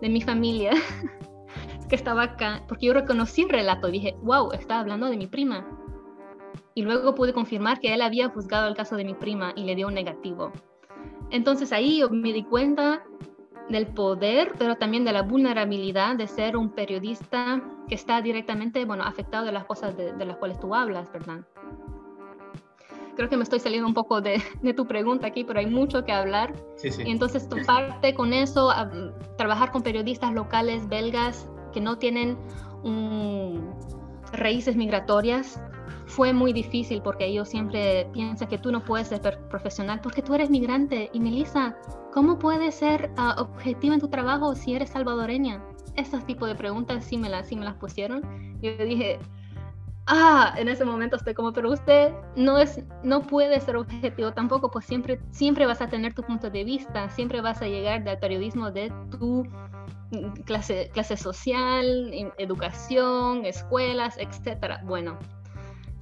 [0.00, 0.72] de mi familia
[1.88, 5.66] que estaba acá, porque yo reconocí el relato dije, wow, estaba hablando de mi prima.
[6.74, 9.74] Y luego pude confirmar que él había juzgado el caso de mi prima y le
[9.74, 10.52] dio un negativo.
[11.30, 13.02] Entonces ahí yo me di cuenta
[13.68, 19.04] del poder, pero también de la vulnerabilidad de ser un periodista que está directamente, bueno,
[19.04, 21.40] afectado de las cosas de, las cuales tú hablas, ¿verdad?
[23.16, 26.04] Creo que me estoy saliendo un poco de, de tu pregunta aquí, pero hay mucho
[26.04, 26.54] que hablar.
[26.76, 27.02] Sí, sí.
[27.04, 28.70] Y entonces toparte con eso,
[29.36, 32.36] trabajar con periodistas locales belgas que no tienen
[34.32, 35.60] raíces migratorias,
[36.06, 40.34] fue muy difícil porque ellos siempre piensan que tú no puedes ser profesional porque tú
[40.34, 41.10] eres migrante.
[41.12, 41.76] Y Melissa,
[42.12, 45.62] ¿cómo puedes ser uh, objetiva en tu trabajo si eres salvadoreña?
[45.96, 48.22] Esos tipos de preguntas sí me las, sí me las pusieron.
[48.60, 49.18] Yo dije,
[50.06, 54.70] ah, en ese momento estoy como, pero usted no, es, no puede ser objetivo tampoco,
[54.70, 58.18] pues siempre, siempre vas a tener tu punto de vista, siempre vas a llegar del
[58.18, 59.44] periodismo de tu
[60.10, 64.80] mm, clase, clase social, educación, escuelas, etcétera.
[64.84, 65.18] Bueno,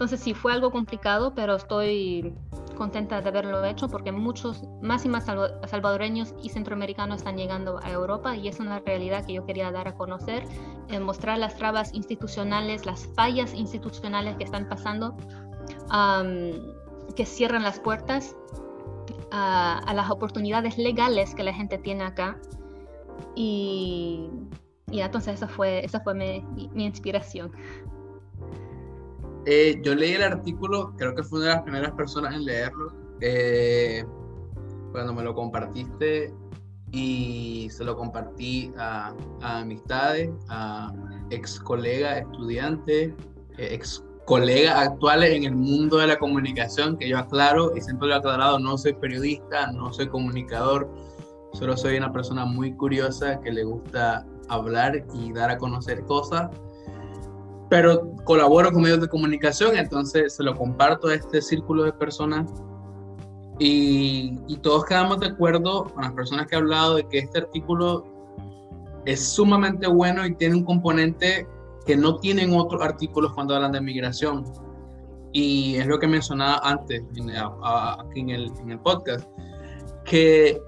[0.01, 2.33] entonces sí fue algo complicado, pero estoy
[2.75, 7.91] contenta de haberlo hecho porque muchos más y más salvadoreños y centroamericanos están llegando a
[7.91, 10.45] Europa y es una realidad que yo quería dar a conocer,
[10.89, 15.15] eh, mostrar las trabas institucionales, las fallas institucionales que están pasando,
[17.15, 18.35] que cierran las puertas
[19.31, 22.39] a, las oportunidades legales que la gente tiene acá.
[23.37, 24.31] Y,
[24.91, 26.41] y entonces esa fue, esa fue mi,
[26.73, 27.53] mi inspiración.
[29.47, 32.93] Eh, yo leí el artículo, creo que fue una de las primeras personas en leerlo,
[33.21, 34.05] eh,
[34.93, 36.35] cuando me lo compartiste
[36.93, 40.93] y se lo compartí a, amistades, a
[41.31, 43.15] ex colegas, estudiantes,
[43.57, 48.09] eh, ex colegas actuales en el mundo de la comunicación, que yo aclaro y siempre
[48.09, 50.91] lo he aclarado, no soy periodista, no soy comunicador,
[51.55, 56.51] solo soy una persona muy curiosa que le gusta hablar y dar a conocer cosas
[57.71, 62.53] pero colaboro con medios de comunicación, entonces se lo comparto a este círculo de personas
[63.61, 68.05] y, todos quedamos de acuerdo con las personas que he hablado de que este artículo
[69.05, 71.47] es sumamente bueno y tiene un componente
[71.87, 74.45] que no tienen otros artículos cuando hablan de migración.
[75.33, 79.27] Y es lo que mencionaba antes aquí en el, en el podcast,
[80.05, 80.61] que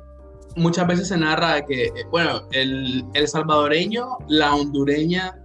[0.57, 5.42] muchas veces se narra que, bueno, el, el salvadoreño, la hondureña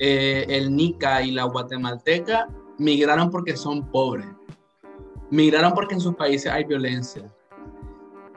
[0.00, 4.26] eh, el Nica y la guatemalteca migraron porque son pobres.
[5.30, 7.22] Migraron porque en sus países hay violencia.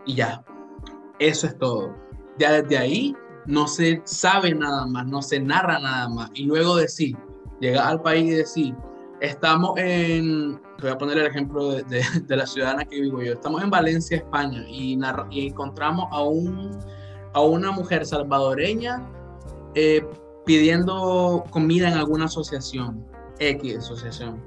[0.06, 0.44] Y ya,
[1.20, 1.96] eso es todo.
[2.38, 6.30] Ya desde ahí no se sabe nada más, no se narra nada más.
[6.34, 7.18] Y luego decir,
[7.62, 8.76] llegar al país y decir,
[9.22, 13.70] estamos en, voy a poner el ejemplo de, la ciudadana que vivo yo, estamos en
[13.70, 15.00] Valencia, España, y,
[15.32, 16.78] y encontramos a, un,
[17.34, 19.02] a una mujer salvadoreña
[19.76, 20.06] eh,
[20.46, 23.06] pidiendo comida en alguna asociación,
[23.40, 24.44] X asociación.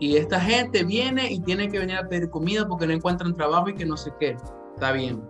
[0.00, 3.68] Y esta gente viene y tiene que venir a pedir comida porque no encuentran trabajo
[3.68, 4.36] y que no sé qué.
[4.74, 5.22] Está bien.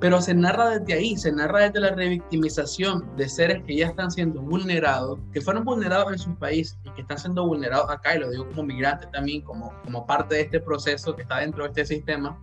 [0.00, 4.10] Pero se narra desde ahí, se narra desde la revictimización de seres que ya están
[4.10, 8.18] siendo vulnerados, que fueron vulnerados en su país y que están siendo vulnerados acá, y
[8.18, 11.68] lo digo como migrante también, como, como parte de este proceso que está dentro de
[11.68, 12.36] este sistema,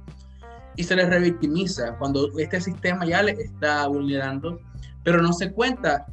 [0.77, 4.57] y se les revictimiza cuando este sistema ya les está vulnerando,
[5.03, 6.05] pero no se cuenta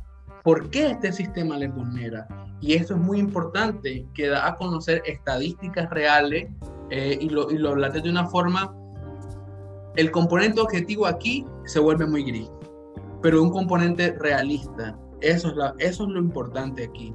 [0.46, 2.28] por qué este sistema les vulnera.
[2.60, 6.48] Y esto es muy importante, que da a conocer estadísticas reales
[6.90, 8.72] eh, y, lo, y lo hablaste de una forma,
[9.96, 12.48] el componente objetivo aquí se vuelve muy gris,
[13.22, 14.96] pero un componente realista.
[15.20, 17.12] Eso es, la, eso es lo importante aquí,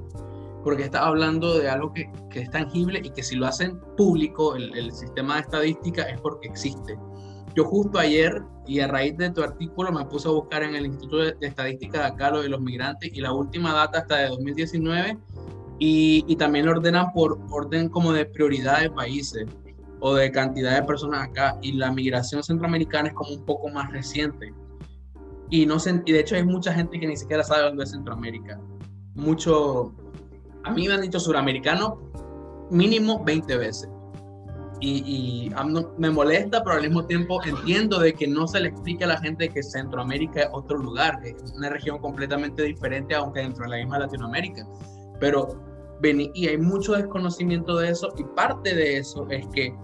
[0.62, 4.56] porque está hablando de algo que, que es tangible y que si lo hacen público,
[4.56, 6.98] el, el sistema de estadística, es porque existe.
[7.54, 10.86] Yo justo ayer y a raíz de tu artículo me puse a buscar en el
[10.86, 14.28] Instituto de Estadística de acá lo de los migrantes y la última data hasta de
[14.28, 15.18] 2019
[15.84, 19.46] y, también lo ordenan por orden como de prioridad de países
[19.98, 23.90] o de cantidad de personas acá y la migración centroamericana es como un poco más
[23.90, 24.54] reciente.
[25.50, 27.90] Y, no se, y de hecho hay mucha gente que ni siquiera sabe dónde es
[27.90, 28.60] Centroamérica.
[29.14, 29.92] Mucho,
[30.62, 32.00] a mí me han dicho suramericano
[32.70, 33.90] mínimo 20 veces.
[34.84, 35.50] Y, y
[35.96, 39.20] me molesta, pero al mismo tiempo entiendo de que no se le explique a la
[39.20, 43.76] gente que Centroamérica es otro lugar, es una región completamente diferente, aunque dentro de la
[43.76, 44.66] misma Latinoamérica.
[45.20, 45.56] Pero
[46.04, 49.74] y hay mucho desconocimiento de eso y parte de eso es que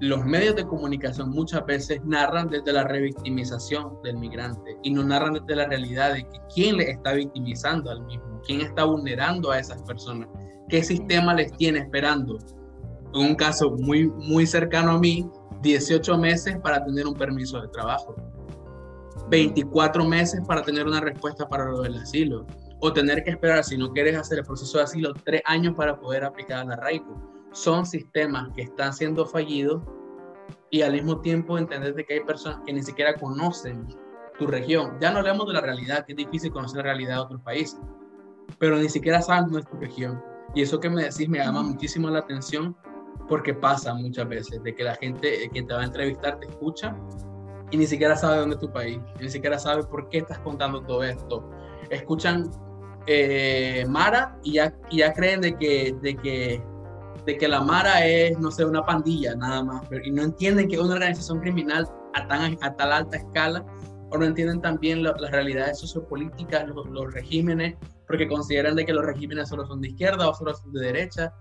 [0.00, 5.34] los medios de comunicación muchas veces narran desde la revictimización del migrante y no narran
[5.34, 9.58] desde la realidad de que quién le está victimizando al mismo, quién está vulnerando a
[9.58, 10.28] esas personas,
[10.68, 12.38] qué sistema les tiene esperando.
[13.14, 15.28] En un caso muy, muy cercano a mí,
[15.62, 18.14] 18 meses para tener un permiso de trabajo,
[19.28, 22.46] 24 meses para tener una respuesta para lo del asilo,
[22.80, 25.98] o tener que esperar, si no quieres hacer el proceso de asilo, tres años para
[25.98, 29.82] poder aplicar la arraigo son sistemas que están siendo fallidos
[30.70, 33.88] y al mismo tiempo entender que hay personas que ni siquiera conocen
[34.38, 34.96] tu región.
[35.00, 37.80] Ya no hablamos de la realidad, que es difícil conocer la realidad de otros países,
[38.58, 40.22] pero ni siquiera saben nuestra región.
[40.54, 42.76] Y eso que me decís me llama muchísimo la atención
[43.28, 46.96] porque pasa muchas veces de que la gente que te va a entrevistar te escucha
[47.70, 50.82] y ni siquiera sabe dónde es tu país, ni siquiera sabe por qué estás contando
[50.82, 51.48] todo esto.
[51.88, 52.50] Escuchan
[53.06, 56.62] eh, Mara y ya, y ya creen de que, de que
[57.24, 60.68] de que la Mara es, no sé, una pandilla nada más, pero, y no entienden
[60.68, 63.64] que es una organización criminal a, tan, a tal alta escala,
[64.10, 69.04] o no entienden también las realidades sociopolíticas, los, los, regímenes, porque consideran de que los
[69.04, 71.32] regímenes solo son de izquierda o solo son de derecha.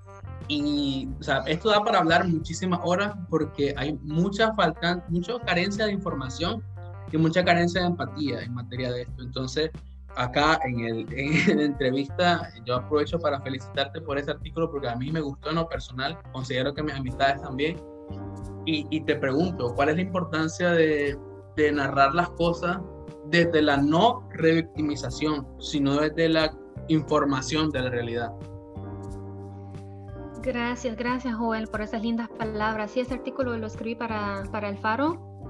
[0.49, 5.85] Y, o sea, esto da para hablar muchísimas horas porque hay mucha falta, mucha carencia
[5.85, 6.63] de información
[7.11, 9.21] y mucha carencia de empatía en materia de esto.
[9.21, 9.69] Entonces,
[10.15, 14.95] acá en, el, en la entrevista, yo aprovecho para felicitarte por ese artículo porque a
[14.95, 17.79] mí me gustó en lo personal, considero que mis amistades también.
[18.65, 21.15] Y, y te pregunto, ¿cuál es la importancia de,
[21.55, 22.79] de, narrar las cosas
[23.27, 26.51] desde la no revictimización, sino desde la
[26.87, 28.31] información de la realidad?
[30.41, 32.91] Gracias, gracias Joel por esas lindas palabras.
[32.91, 35.45] Sí, ese artículo lo escribí para, para El Faro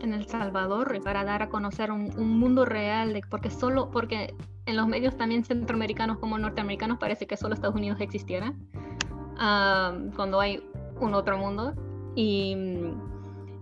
[0.00, 4.34] en El Salvador para dar a conocer un, mundo real, de, porque solo, porque
[4.66, 8.54] en los medios también centroamericanos como norteamericanos parece que solo Estados Unidos existiera,
[9.36, 10.62] cuando hay
[11.00, 11.74] un otro mundo.
[12.14, 12.56] Y,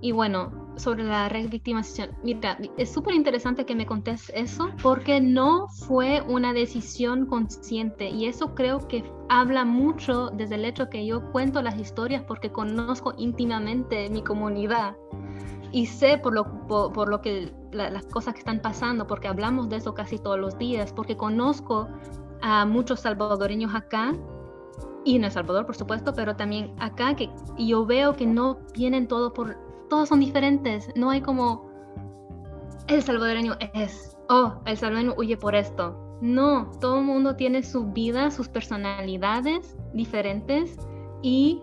[0.00, 5.68] y bueno, sobre la revictimización, mira, es súper interesante que me contes eso porque no
[5.68, 11.30] fue una decisión consciente y eso creo que habla mucho desde el hecho que yo
[11.32, 14.96] cuento las historias porque conozco íntimamente mi comunidad
[15.72, 19.76] y sé por lo, por, lo que las cosas que están pasando, porque hablamos de
[19.76, 21.88] eso casi todos los días, porque conozco
[22.42, 24.12] a muchos salvadoreños acá
[25.04, 29.08] y en El Salvador, por supuesto, pero también acá que yo veo que no vienen
[29.08, 29.56] todos por,
[29.92, 31.70] todos son diferentes, no hay como
[32.88, 36.16] el salvadoreño es, oh, el salvadoreño huye por esto.
[36.22, 40.78] No, todo el mundo tiene su vida, sus personalidades diferentes
[41.20, 41.60] y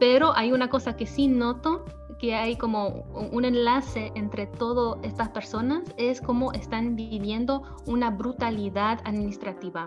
[0.00, 1.84] pero hay una cosa que sí noto
[2.18, 8.98] que hay como un enlace entre todas estas personas es cómo están viviendo una brutalidad
[9.04, 9.84] administrativa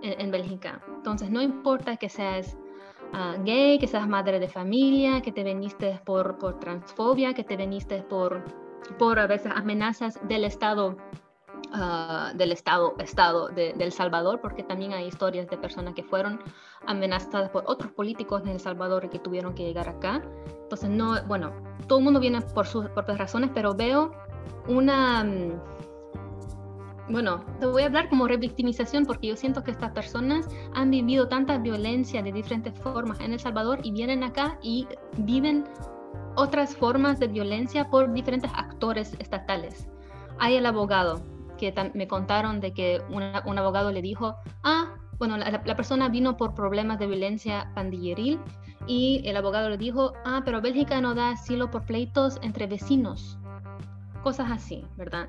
[0.00, 0.80] en, Bélgica.
[0.94, 2.56] Entonces, no importa que seas
[3.14, 7.56] ah, gay, que seas madre de familia, que te veniste por, por transfobia, que te
[7.56, 8.44] veniste por,
[8.98, 10.96] por a veces amenazas del Estado
[11.76, 16.38] Ah, del Estado, estado de, El Salvador, porque también hay historias de personas que fueron
[16.86, 20.22] amenazadas por otros políticos en El Salvador y que tuvieron que llegar acá.
[20.62, 21.52] Entonces, no, bueno,
[21.88, 24.12] todo el mundo viene por sus propias razones, pero veo
[24.68, 25.26] una...
[27.08, 31.28] Bueno, te voy a hablar como revictimización porque yo siento que estas personas han vivido
[31.28, 34.86] tanta violencia de diferentes formas en El Salvador y vienen acá y
[35.18, 35.64] viven
[36.36, 39.86] otras formas de violencia por diferentes actores estatales.
[40.38, 41.22] Hay el abogado,
[41.58, 46.54] que me contaron de que un abogado le dijo, ah, bueno, la, persona vino por
[46.54, 48.40] problemas de violencia pandilleril
[48.86, 53.38] y el abogado le dijo, ah, pero Bélgica no da asilo por pleitos entre vecinos.
[54.22, 55.28] Cosas así, ¿verdad?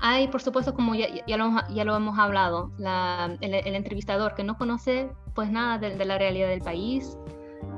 [0.00, 4.56] Hay, por supuesto, como ya, ya, lo, ya lo, hemos hablado, el, entrevistador que no
[4.56, 7.18] conoce pues nada de, la realidad del país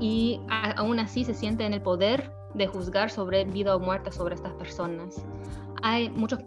[0.00, 0.40] y
[0.76, 4.52] aún así se siente en el poder de juzgar sobre vida o muerte sobre estas
[4.54, 5.24] personas.
[5.82, 6.40] Hay muchos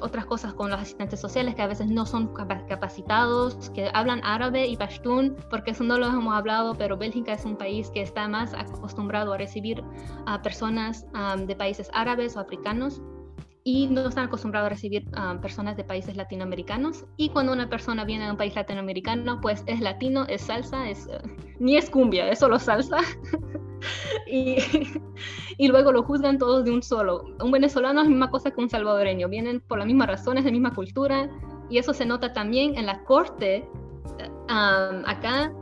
[0.00, 2.32] otras cosas con los asistentes sociales que a veces no son
[2.68, 7.44] capacitados, que hablan árabe y pashtun, porque eso no lo hemos hablado, pero Bélgica es
[7.44, 9.82] un país que está más acostumbrado a recibir
[10.26, 11.06] a personas
[11.46, 13.00] de países árabes o africanos
[13.66, 17.04] y no están acostumbrados a recibir um, personas de países latinoamericanos.
[17.16, 21.08] Y cuando una persona viene de un país latinoamericano, pues es latino, es salsa, es,
[21.08, 22.98] uh, ni es cumbia, es solo salsa.
[24.28, 24.58] y,
[25.58, 27.24] y, luego lo juzgan todos de un solo.
[27.42, 30.50] Un venezolano es la misma cosa que un salvadoreño, vienen por las mismas razones, de
[30.50, 31.28] la misma cultura,
[31.68, 33.68] y eso se nota también en la corte.
[34.48, 35.52] Um, acá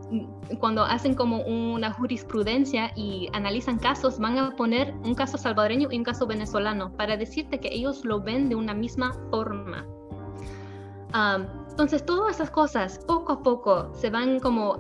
[0.58, 5.96] cuando hacen como una jurisprudencia y analizan casos, van a poner un caso salvadoreño y
[5.96, 9.86] un caso venezolano para decirte que ellos lo ven de una misma forma.
[11.70, 14.78] entonces, todas esas cosas poco a poco se van como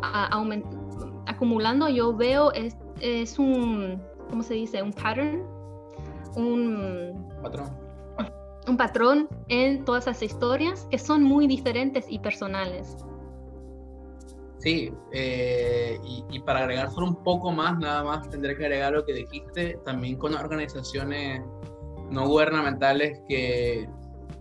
[1.26, 1.88] acumulando.
[1.88, 4.82] Yo veo es, es un, ¿cómo se dice?
[4.82, 5.42] Un pattern,
[6.36, 7.84] un patrón.
[8.66, 12.96] Un patrón en todas esas historias que son muy diferentes y personales.
[14.64, 16.00] Sí, eh,
[16.30, 19.78] y, para agregar solo un poco más, nada más tendré que agregar lo que dijiste,
[19.84, 21.42] también con organizaciones
[22.10, 23.86] no gubernamentales que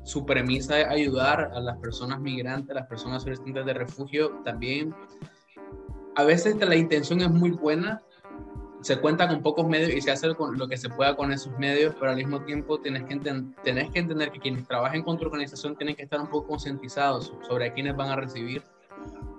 [0.04, 4.96] su premisa es ayudar a las personas migrantes, a las personas solicitantes de refugio, también
[6.16, 8.02] a veces la intención es muy buena,
[8.80, 11.52] se cuenta con pocos medios y se hace con lo que se pueda con esos
[11.60, 13.18] medios, pero al mismo tiempo tienes que,
[13.62, 17.34] tenés que entender que quienes trabajen con tu organización tienen que estar un poco concientizados
[17.46, 18.64] sobre a quiénes van a recibir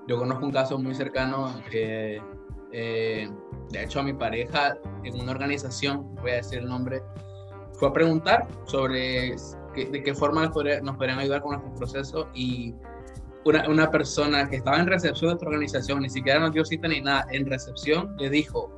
[0.07, 2.21] yo conozco un caso muy cercano que,
[2.73, 3.31] eh,
[3.71, 7.03] de hecho, a mi pareja en una organización, voy a decir el nombre,
[7.73, 9.35] fue a preguntar sobre
[9.75, 10.53] de qué forma nos
[10.97, 12.75] podrían, ayudar con nuestro proceso y
[13.45, 16.87] una, una, persona que estaba en recepción de nuestra organización, ni siquiera nos dio cita
[16.87, 18.71] ni nada, en recepción le dijo,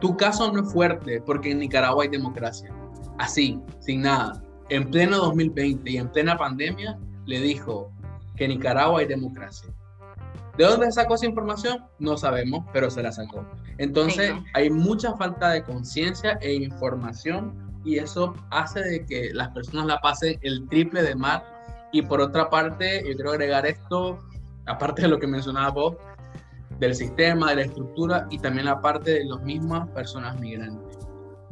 [0.00, 2.74] tu caso no es fuerte porque en Nicaragua hay democracia.
[3.18, 4.42] Así, sin nada.
[4.68, 7.90] En pleno 2020 y en plena pandemia, le dijo
[8.36, 9.70] que en Nicaragua hay democracia.
[10.56, 11.84] ¿De dónde sacó esa información?
[11.98, 13.44] No sabemos, pero se la sacó.
[13.78, 19.86] Entonces, hay mucha falta de conciencia e información y eso hace de que las personas
[19.86, 21.42] la pasen el triple de mal.
[21.92, 24.18] Y por otra parte, yo quiero agregar esto,
[24.66, 25.96] aparte de lo que mencionaba vos,
[26.78, 30.98] del sistema, de la estructura y también la parte de las mismas personas migrantes.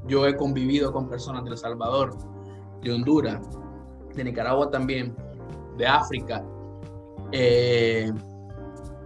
[0.06, 2.16] Yo he convivido con personas de El Salvador,
[2.82, 3.40] de Honduras,
[4.14, 5.14] de Nicaragua también,
[5.76, 6.44] de África,
[7.32, 8.12] eh,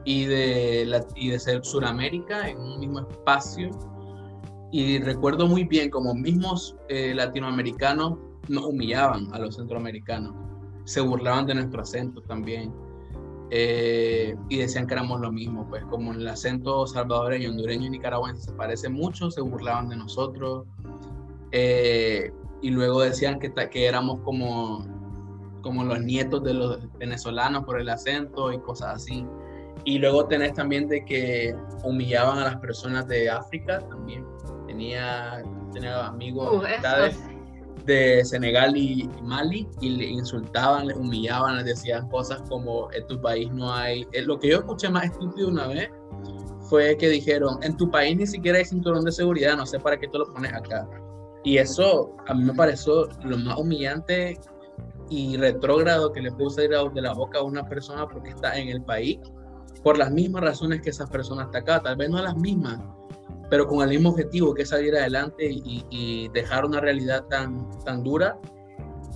[0.09, 3.69] y de, la, y de ser Sudamérica en un mismo espacio.
[4.73, 8.15] Y recuerdo muy bien como mismos eh, latinoamericanos
[8.49, 10.35] nos humillaban a los centroamericanos,
[10.85, 12.73] se burlaban de nuestro acento también.
[13.51, 18.45] Eh, y decían que éramos lo mismo, pues como el acento salvadoreño, hondureño y nicaragüense
[18.45, 20.65] se parece mucho, se burlaban de nosotros.
[21.53, 22.33] Eh,
[22.63, 24.87] y luego decían que, que éramos como,
[25.61, 29.27] como los nietos de los venezolanos por el acento y cosas así.
[29.89, 34.23] Y luego tenés también de que humillaban a las personas de África también.
[34.67, 42.07] Tenía, tenía amigos uh, de Senegal y, Mali y le insultaban, le humillaban, les decían
[42.11, 44.07] cosas como en tu país no hay...
[44.13, 45.89] Eh, lo que yo escuché más estúpido una vez
[46.69, 49.99] fue que dijeron, en tu país ni siquiera hay cinturón de seguridad, no sé para
[49.99, 50.87] qué tú lo pones acá.
[51.45, 54.39] Y eso a mí me pareció lo más humillante
[55.09, 58.69] y retrógrado que le pudo salir de la boca a una persona porque está en
[58.69, 59.19] el país
[59.83, 62.81] por las mismas razones que esas personas están acá, tal vez no las mismas,
[63.51, 68.03] pero con el mismo objetivo que es salir adelante y, dejar una realidad tan, tan
[68.03, 68.39] dura.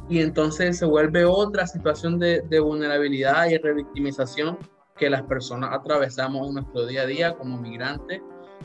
[0.08, 4.58] Y entonces se vuelve otra situación de, vulnerabilidad y revictimización
[4.96, 8.20] que las personas atravesamos en nuestro día a día como migrantes,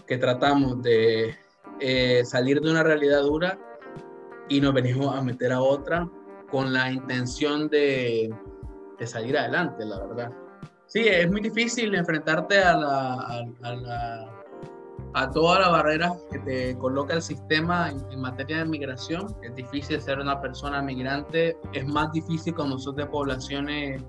[0.06, 1.36] que tratamos de
[1.80, 3.60] eh, salir de una realidad dura
[4.50, 6.10] y nos venimos a meter a otra
[6.50, 8.34] con la intención de
[9.06, 10.47] salir adelante, la verdad.
[10.88, 14.26] Sí, es muy difícil enfrentarte a, la, a,
[15.14, 19.36] a, todas las barreras que te coloca el sistema en, materia de migración.
[19.44, 21.58] Es difícil ser una persona migrante.
[21.74, 24.02] Es más difícil cuando sos de poblaciones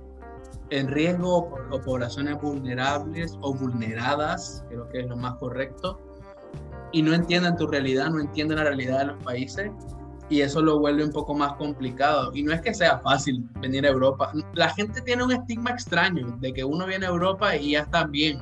[0.71, 5.99] en riesgo o poblaciones vulnerables o vulneradas, creo que es lo más correcto,
[6.93, 9.73] y no entienden tu realidad, no entienden la realidad de los países
[10.31, 12.31] y eso lo vuelve un poco más complicado.
[12.35, 14.33] Y no es que sea fácil venir a Europa.
[14.55, 18.05] La gente tiene un estigma extraño de que uno viene a Europa y ya está
[18.05, 18.39] bien,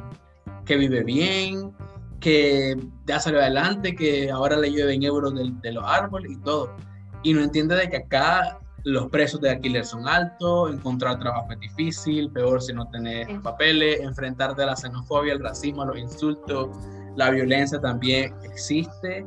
[0.65, 1.73] que vive bien,
[2.21, 2.77] que
[3.07, 6.75] ya salió adelante, que ahora le llueven euros de, de los árboles y todo.
[7.23, 11.59] Y no entiende de que acá los precios de alquiler son altos, encontrar trabajo es
[11.59, 16.69] difícil, peor si no tenés papeles, enfrentarte a la xenofobia, el racismo, los insultos,
[17.17, 19.27] la violencia también existe.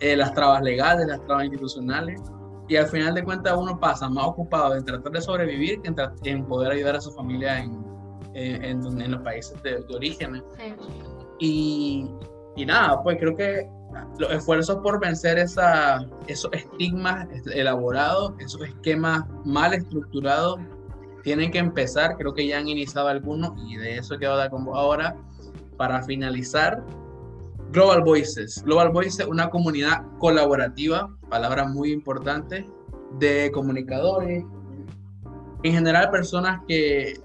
[0.00, 2.20] Eh, las trabas legales, las trabas institucionales,
[2.68, 5.94] y al final de cuentas uno pasa más ocupado en tratar de sobrevivir que
[6.24, 7.84] en, poder ayudar a su familia en,
[8.34, 10.42] en, los países de, origen.
[11.38, 12.10] Y,
[12.56, 13.68] y, nada, pues creo que
[14.18, 20.58] los esfuerzos por vencer esa, esos estigmas elaborados, esos esquemas mal estructurados,
[21.22, 22.16] tienen que empezar.
[22.16, 25.16] Creo que ya han iniciado algunos y de eso quiero dar como ahora.
[25.76, 26.82] Para finalizar,
[27.70, 28.62] Global Voices.
[28.64, 32.68] Global Voices es una comunidad colaborativa, palabra muy importante,
[33.18, 34.44] de comunicadores,
[35.62, 37.20] en general personas que,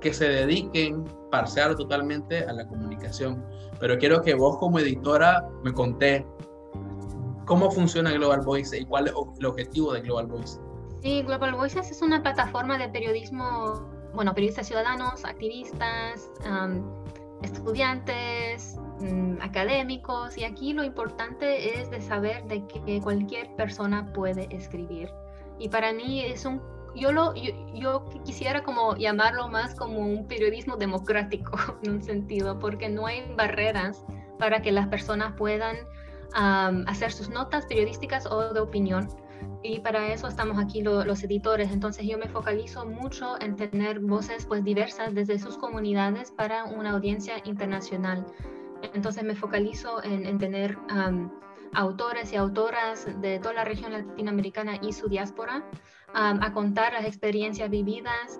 [0.00, 3.44] que se dediquen parcial totalmente a la comunicación.
[3.80, 6.26] Pero quiero que vos como editora me conté
[7.44, 10.60] cómo funciona Global Voices y cuál es el objetivo de Global Voices.
[11.02, 16.30] Sí, Global Voices es una plataforma de periodismo, bueno, periodistas ciudadanos, activistas,
[17.44, 24.48] estudiantes, mm, académicos, y aquí lo importante es de saber de que cualquier persona puede
[24.54, 25.10] escribir.
[25.58, 26.60] Y para mí es un
[26.94, 32.88] yo lo yo, quisiera como llamarlo más como un periodismo democrático en un sentido porque
[32.88, 34.04] no hay barreras
[34.38, 35.76] para que las personas puedan
[36.34, 39.08] hacer sus notas periodísticas o de opinión
[39.62, 41.72] y para eso estamos aquí los editores.
[41.72, 46.90] Entonces yo me focalizo mucho en tener voces pues diversas desde sus comunidades para una
[46.90, 48.26] audiencia internacional.
[48.92, 50.76] Entonces me focalizo en, tener
[51.72, 55.64] autores y autoras de toda la región latinoamericana y su diáspora
[56.12, 58.38] a contar las experiencias vividas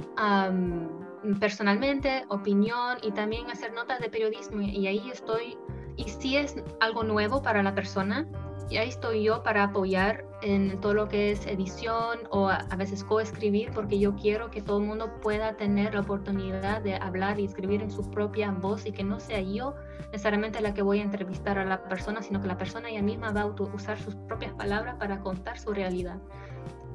[1.40, 4.60] personalmente, opinión y también hacer notas de periodismo.
[4.60, 5.56] Y ahí estoy,
[5.96, 8.28] y si es algo nuevo para la persona,
[8.70, 13.02] y ahí estoy yo para apoyar en todo lo que es edición o a, veces
[13.02, 17.46] coescribir, porque yo quiero que todo el mundo pueda tener la oportunidad de hablar y
[17.46, 19.74] escribir en su propia voz y que no sea yo
[20.12, 23.32] necesariamente la que voy a entrevistar a la persona, sino que la persona ella misma
[23.32, 26.18] va a usar sus propias palabras para contar su realidad.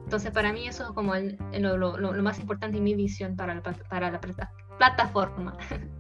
[0.04, 3.62] Entonces, para mí eso es como lo, lo, más importante en mi visión para la,
[3.62, 4.22] para la
[4.78, 5.58] plataforma.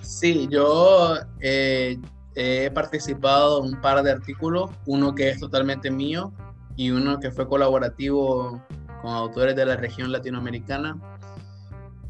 [0.00, 1.98] Sí, yo eh,
[2.38, 6.32] he participado en un par de artículos, uno que es totalmente mío
[6.76, 8.62] y uno que fue colaborativo
[9.02, 10.96] con autores de la región latinoamericana.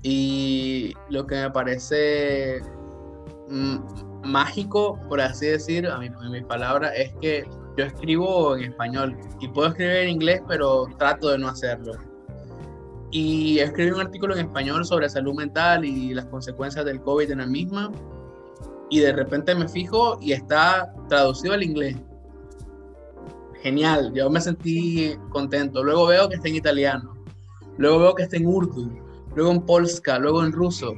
[0.03, 2.61] Y lo que me parece
[3.49, 3.79] mm,
[4.22, 7.49] mágico, por así decir, a mi, a mi palabra, es que
[7.79, 11.95] yo escribo en español y puedo escribir en inglés, pero trato de no hacerlo.
[13.11, 17.39] Y escribí un artículo en español sobre salud mental y las consecuencias del COVID en
[17.39, 17.91] la misma
[18.91, 21.97] y de repente me fijo y está traducido al inglés.
[23.62, 25.82] Genial, yo me sentí contento.
[25.82, 27.16] Luego veo que está en italiano,
[27.76, 28.91] luego veo que está en urdu,
[29.34, 30.95] luego en polska, luego en ruso.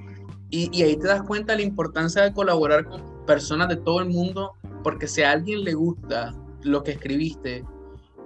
[0.51, 4.01] Y, y ahí te das cuenta de la importancia de colaborar con personas de todo
[4.01, 7.64] el mundo, porque si a alguien le gusta lo que escribiste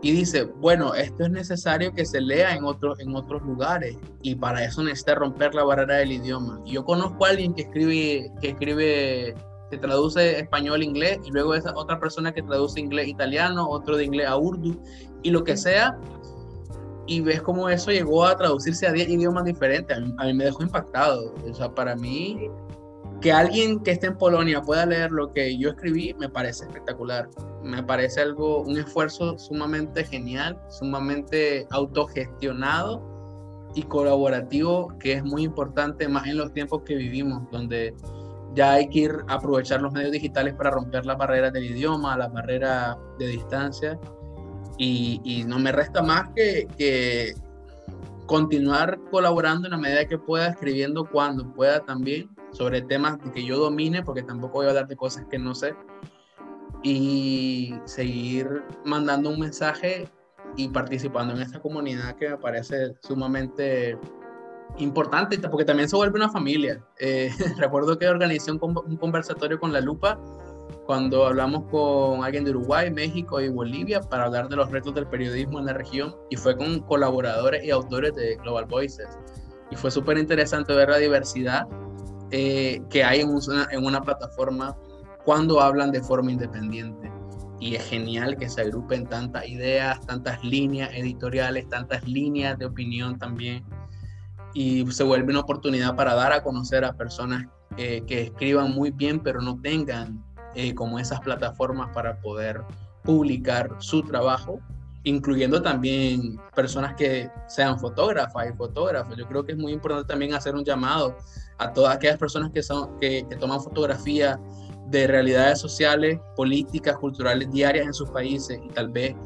[0.04, 4.34] y dice, bueno, esto es necesario que se lea en, otros en otros lugares y
[4.34, 6.60] para eso necesita romper la barrera del idioma.
[6.66, 9.34] Yo conozco a alguien que escribe, que escribe
[9.74, 14.36] que traduce español-inglés y luego esa otra persona que traduce inglés-italiano, otro de inglés a
[14.36, 14.80] urdu
[15.22, 15.98] y lo que sea.
[17.06, 19.96] Y ves cómo eso llegó a traducirse a 10 idiomas diferentes.
[19.96, 21.34] A mí, me dejó impactado.
[21.50, 22.48] O sea, para mí,
[23.20, 27.28] que alguien que esté en Polonia pueda leer lo que yo escribí, me parece espectacular.
[27.62, 33.02] Me parece algo, un esfuerzo sumamente genial, sumamente autogestionado
[33.74, 37.92] y colaborativo, que es muy importante más en los tiempos que vivimos, donde
[38.54, 42.16] ya hay que ir a aprovechar los medios digitales para romper las barreras del idioma,
[42.16, 43.98] las barreras de distancia.
[44.76, 47.34] Y, no me resta más que, que,
[48.26, 53.58] continuar colaborando en la medida que pueda, escribiendo cuando pueda también, sobre temas que yo
[53.58, 55.74] domine, porque tampoco voy a hablar de cosas que no sé.
[56.82, 60.08] Y seguir mandando un mensaje
[60.56, 63.98] y participando en esta comunidad que me parece sumamente
[64.78, 66.82] importante porque también se vuelve una familia.
[66.98, 70.18] Eh, recuerdo que organizé un, un, conversatorio con La Lupa
[70.86, 75.06] cuando hablamos con alguien de Uruguay, México y Bolivia para hablar de los retos del
[75.06, 79.08] periodismo en la región y fue con colaboradores y autores de Global Voices.
[79.70, 81.66] Y fue súper interesante ver la diversidad
[82.30, 84.76] eh, que hay en una, en una plataforma
[85.24, 87.10] cuando hablan de forma independiente.
[87.60, 93.18] Y es genial que se agrupen tantas ideas, tantas líneas editoriales, tantas líneas de opinión
[93.18, 93.64] también
[94.54, 97.46] y se vuelve una oportunidad para dar a conocer a personas
[97.76, 100.22] que escriban muy bien pero no tengan
[100.54, 102.62] eh, como esas plataformas para poder
[103.02, 104.60] publicar su trabajo,
[105.02, 109.16] incluyendo también personas que sean fotógrafas y fotógrafos.
[109.16, 111.16] Yo creo que es muy importante también hacer un llamado
[111.58, 114.38] a todas aquellas personas que, son, que, que toman fotografía
[114.86, 119.16] de realidades sociales, políticas, culturales diarias en sus países y tal vez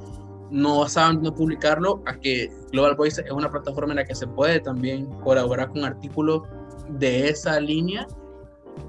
[0.51, 4.27] no saben no publicarlo, a que Global Voice es una plataforma en la que se
[4.27, 6.43] puede también colaborar con artículos
[6.89, 8.07] de esa línea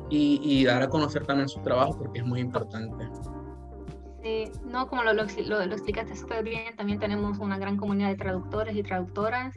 [0.09, 3.07] y, dar a conocer también su trabajo porque es muy importante.
[4.23, 8.15] Sí, no, como lo, lo, lo, explicaste súper bien, también tenemos una gran comunidad de
[8.15, 9.55] traductores y traductoras,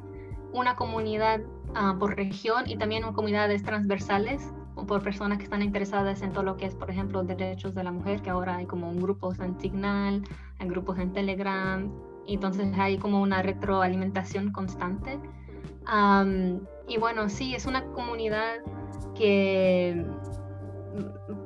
[0.52, 1.40] una comunidad
[1.70, 4.42] uh, por región y también comunidades transversales
[4.74, 7.92] por personas que están interesadas en todo lo que es, por ejemplo, derechos de la
[7.92, 10.22] mujer, que ahora hay como grupos en Signal,
[10.58, 11.90] hay grupos en Telegram,
[12.26, 15.18] y entonces hay como una retroalimentación constante.
[16.88, 18.56] Y bueno, sí, es una comunidad
[19.14, 20.06] que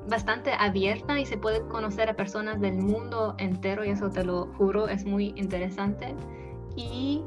[0.08, 4.46] bastante abierta y se puede conocer a personas del mundo entero y eso te lo
[4.56, 6.14] juro, es muy interesante.
[6.76, 7.22] Y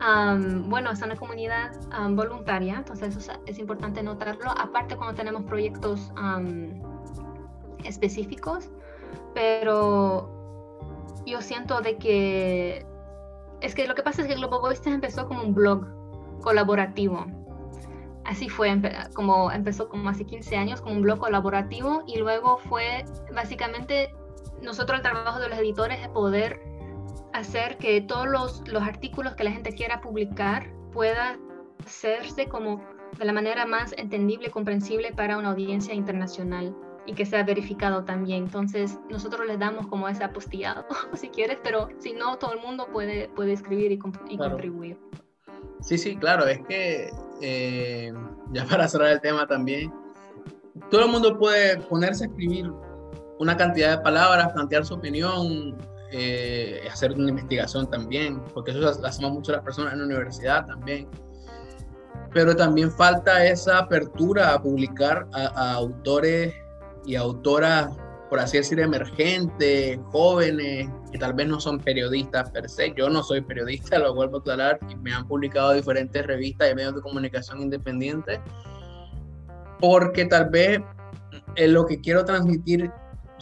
[0.00, 1.72] bueno, es una comunidad
[2.10, 4.50] voluntaria, entonces eso es, importante notarlo.
[4.50, 6.12] Aparte cuando tenemos proyectos
[7.84, 8.70] específicos,
[9.34, 10.30] pero
[11.26, 12.86] yo siento de que
[13.60, 15.86] es que lo que pasa es que Global Voices empezó como un blog
[16.42, 17.24] colaborativo
[18.24, 18.80] así fue,
[19.14, 24.14] como empezó como hace 15 años como un blog colaborativo y luego fue básicamente
[24.62, 26.60] nosotros el trabajo de los editores es poder
[27.34, 31.36] hacer que todos los, los artículos que la gente quiera publicar pueda
[31.84, 32.80] hacerse como
[33.18, 36.74] de la manera más entendible y comprensible para una audiencia internacional
[37.06, 38.44] y que sea verificado también.
[38.44, 42.86] Entonces, nosotros les damos como ese apostillado, si quieres, pero si no, todo el mundo
[42.92, 44.96] puede, puede escribir y, y contribuir.
[45.80, 47.10] Sí, sí, claro, es que
[47.42, 48.12] eh,
[48.52, 49.92] ya para cerrar el tema también,
[50.88, 52.70] todo el mundo puede ponerse a escribir
[53.40, 55.76] una cantidad de palabras, plantear su opinión,
[56.16, 60.66] eh, hacer una investigación también, porque eso lo hacemos mucho las personas en la universidad
[60.66, 61.08] también.
[62.32, 66.54] Pero también falta esa apertura a publicar a autores
[67.04, 67.90] y autoras
[68.34, 72.92] por así decir, emergentes, jóvenes, que tal vez no son periodistas per se.
[72.96, 76.74] Yo no soy periodista, lo vuelvo a aclarar, y me han publicado diferentes revistas y
[76.74, 78.40] medios de comunicación independientes,
[79.78, 80.80] porque tal vez
[81.54, 82.90] eh, lo que quiero transmitir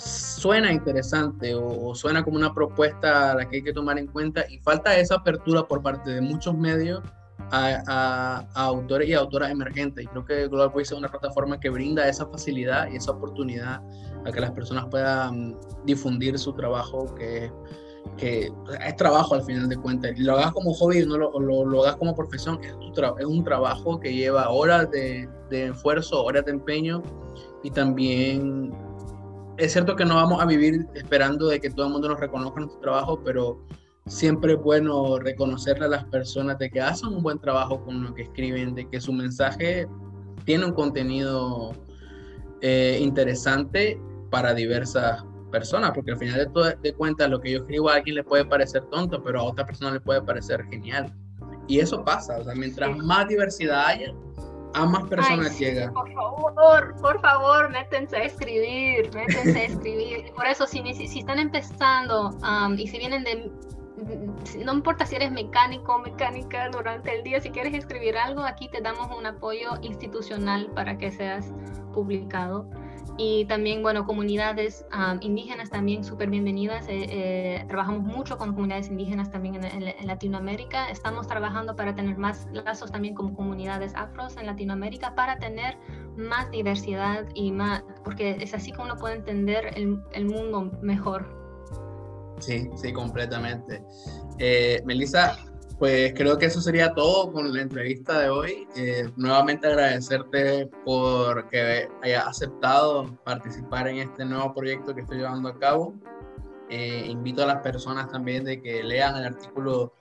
[0.04, 4.44] suena interesante o, suena como una propuesta a la que hay que tomar en cuenta
[4.48, 7.02] y falta esa apertura por parte de muchos medios
[7.50, 10.04] a, autores y autoras emergentes.
[10.04, 13.82] Y creo que Global Voice es una plataforma que brinda esa facilidad y esa oportunidad
[14.24, 17.52] a que las personas puedan difundir su trabajo, que,
[18.16, 18.50] que
[18.86, 20.18] es trabajo al final de cuentas.
[20.18, 22.74] Lo hagas como hobby, no lo, lo, lo hagas como profesión, es,
[23.18, 27.02] es, un trabajo que lleva horas de, de esfuerzo, horas de empeño
[27.62, 28.72] y también
[29.64, 32.58] es cierto que no vamos a vivir esperando de que todo el mundo nos reconozca
[32.58, 33.64] nuestro trabajo, pero
[34.06, 38.12] siempre es bueno reconocerle a las personas de que hacen un buen trabajo con lo
[38.12, 39.86] que escriben, de que su mensaje
[40.44, 41.76] tiene un contenido
[42.60, 44.00] eh, interesante
[44.30, 48.16] para diversas personas, porque al final de, de cuentas lo que yo escribo a alguien
[48.16, 51.12] le puede parecer tonto, pero a otra persona le puede parecer genial.
[51.68, 54.12] Y eso pasa, o sea, mientras más diversidad haya,
[54.74, 55.92] a más personas llega.
[55.92, 60.32] Por favor, por favor, métense a escribir, métense a escribir.
[60.34, 63.50] Por eso, si, si están empezando um, y si vienen de
[64.64, 68.68] no importa si eres mecánico o mecánica durante el día, si quieres escribir algo, aquí
[68.68, 71.52] te damos un apoyo institucional para que seas
[71.92, 72.66] publicado.
[73.18, 74.86] Y también, bueno, comunidades
[75.20, 76.88] indígenas también súper bienvenidas.
[76.88, 80.88] Eh, eh, trabajamos mucho con comunidades indígenas también en, Latinoamérica.
[80.88, 85.76] Estamos trabajando para tener más lazos también con comunidades afros en Latinoamérica para tener
[86.16, 91.42] más diversidad y más, porque es así como uno puede entender el, el mundo mejor.
[92.40, 93.84] Sí, sí, completamente.
[94.38, 95.36] Eh, Melissa,
[95.82, 98.68] pues creo que eso sería todo con la entrevista de hoy.
[98.76, 105.48] Eh, nuevamente agradecerte por que hayas aceptado participar en este nuevo proyecto que estoy llevando
[105.48, 105.92] a cabo.
[106.70, 109.92] Eh, invito a las personas también de que lean el artículo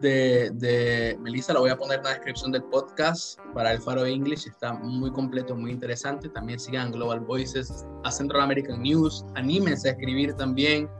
[0.00, 4.04] de, de Melissa, lo voy a poner en la descripción del podcast para el Faro
[4.06, 6.28] English, está muy completo, muy interesante.
[6.28, 10.90] También sigan Global Voices, a Central American News, anímense a escribir también.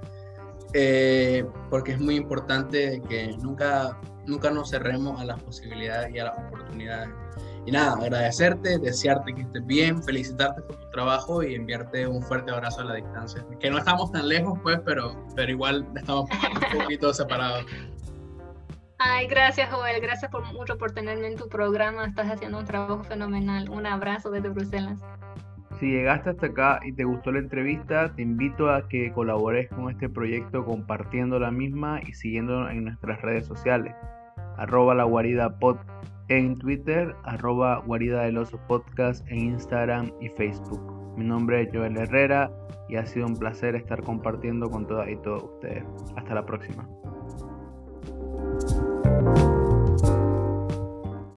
[0.76, 3.96] Eh, porque es muy importante que nunca,
[4.26, 7.10] nunca nos cerremos a las posibilidades y a las oportunidades.
[7.64, 12.50] Y nada, agradecerte, desearte que estés bien, felicitarte por tu trabajo y enviarte un fuerte
[12.50, 13.46] abrazo a la distancia.
[13.60, 17.64] Que no estamos tan lejos, pues, pero, pero igual estamos un poquito separados.
[18.98, 23.04] Ay, gracias Joel, gracias por mucho por tenerme en tu programa, estás haciendo un trabajo
[23.04, 23.68] fenomenal.
[23.70, 24.98] Un abrazo desde Bruselas.
[25.80, 29.90] Si llegaste hasta acá y te gustó la entrevista, te invito a que colabores con
[29.90, 33.94] este proyecto compartiendo la misma y siguiendo en nuestras redes sociales.
[34.56, 35.76] Arroba la guarida pod
[36.28, 40.80] en Twitter, arroba guarida del oso podcast en Instagram y Facebook.
[41.16, 42.50] Mi nombre es Joel Herrera
[42.88, 45.84] y ha sido un placer estar compartiendo con todas y todos ustedes.
[46.16, 46.88] Hasta la próxima.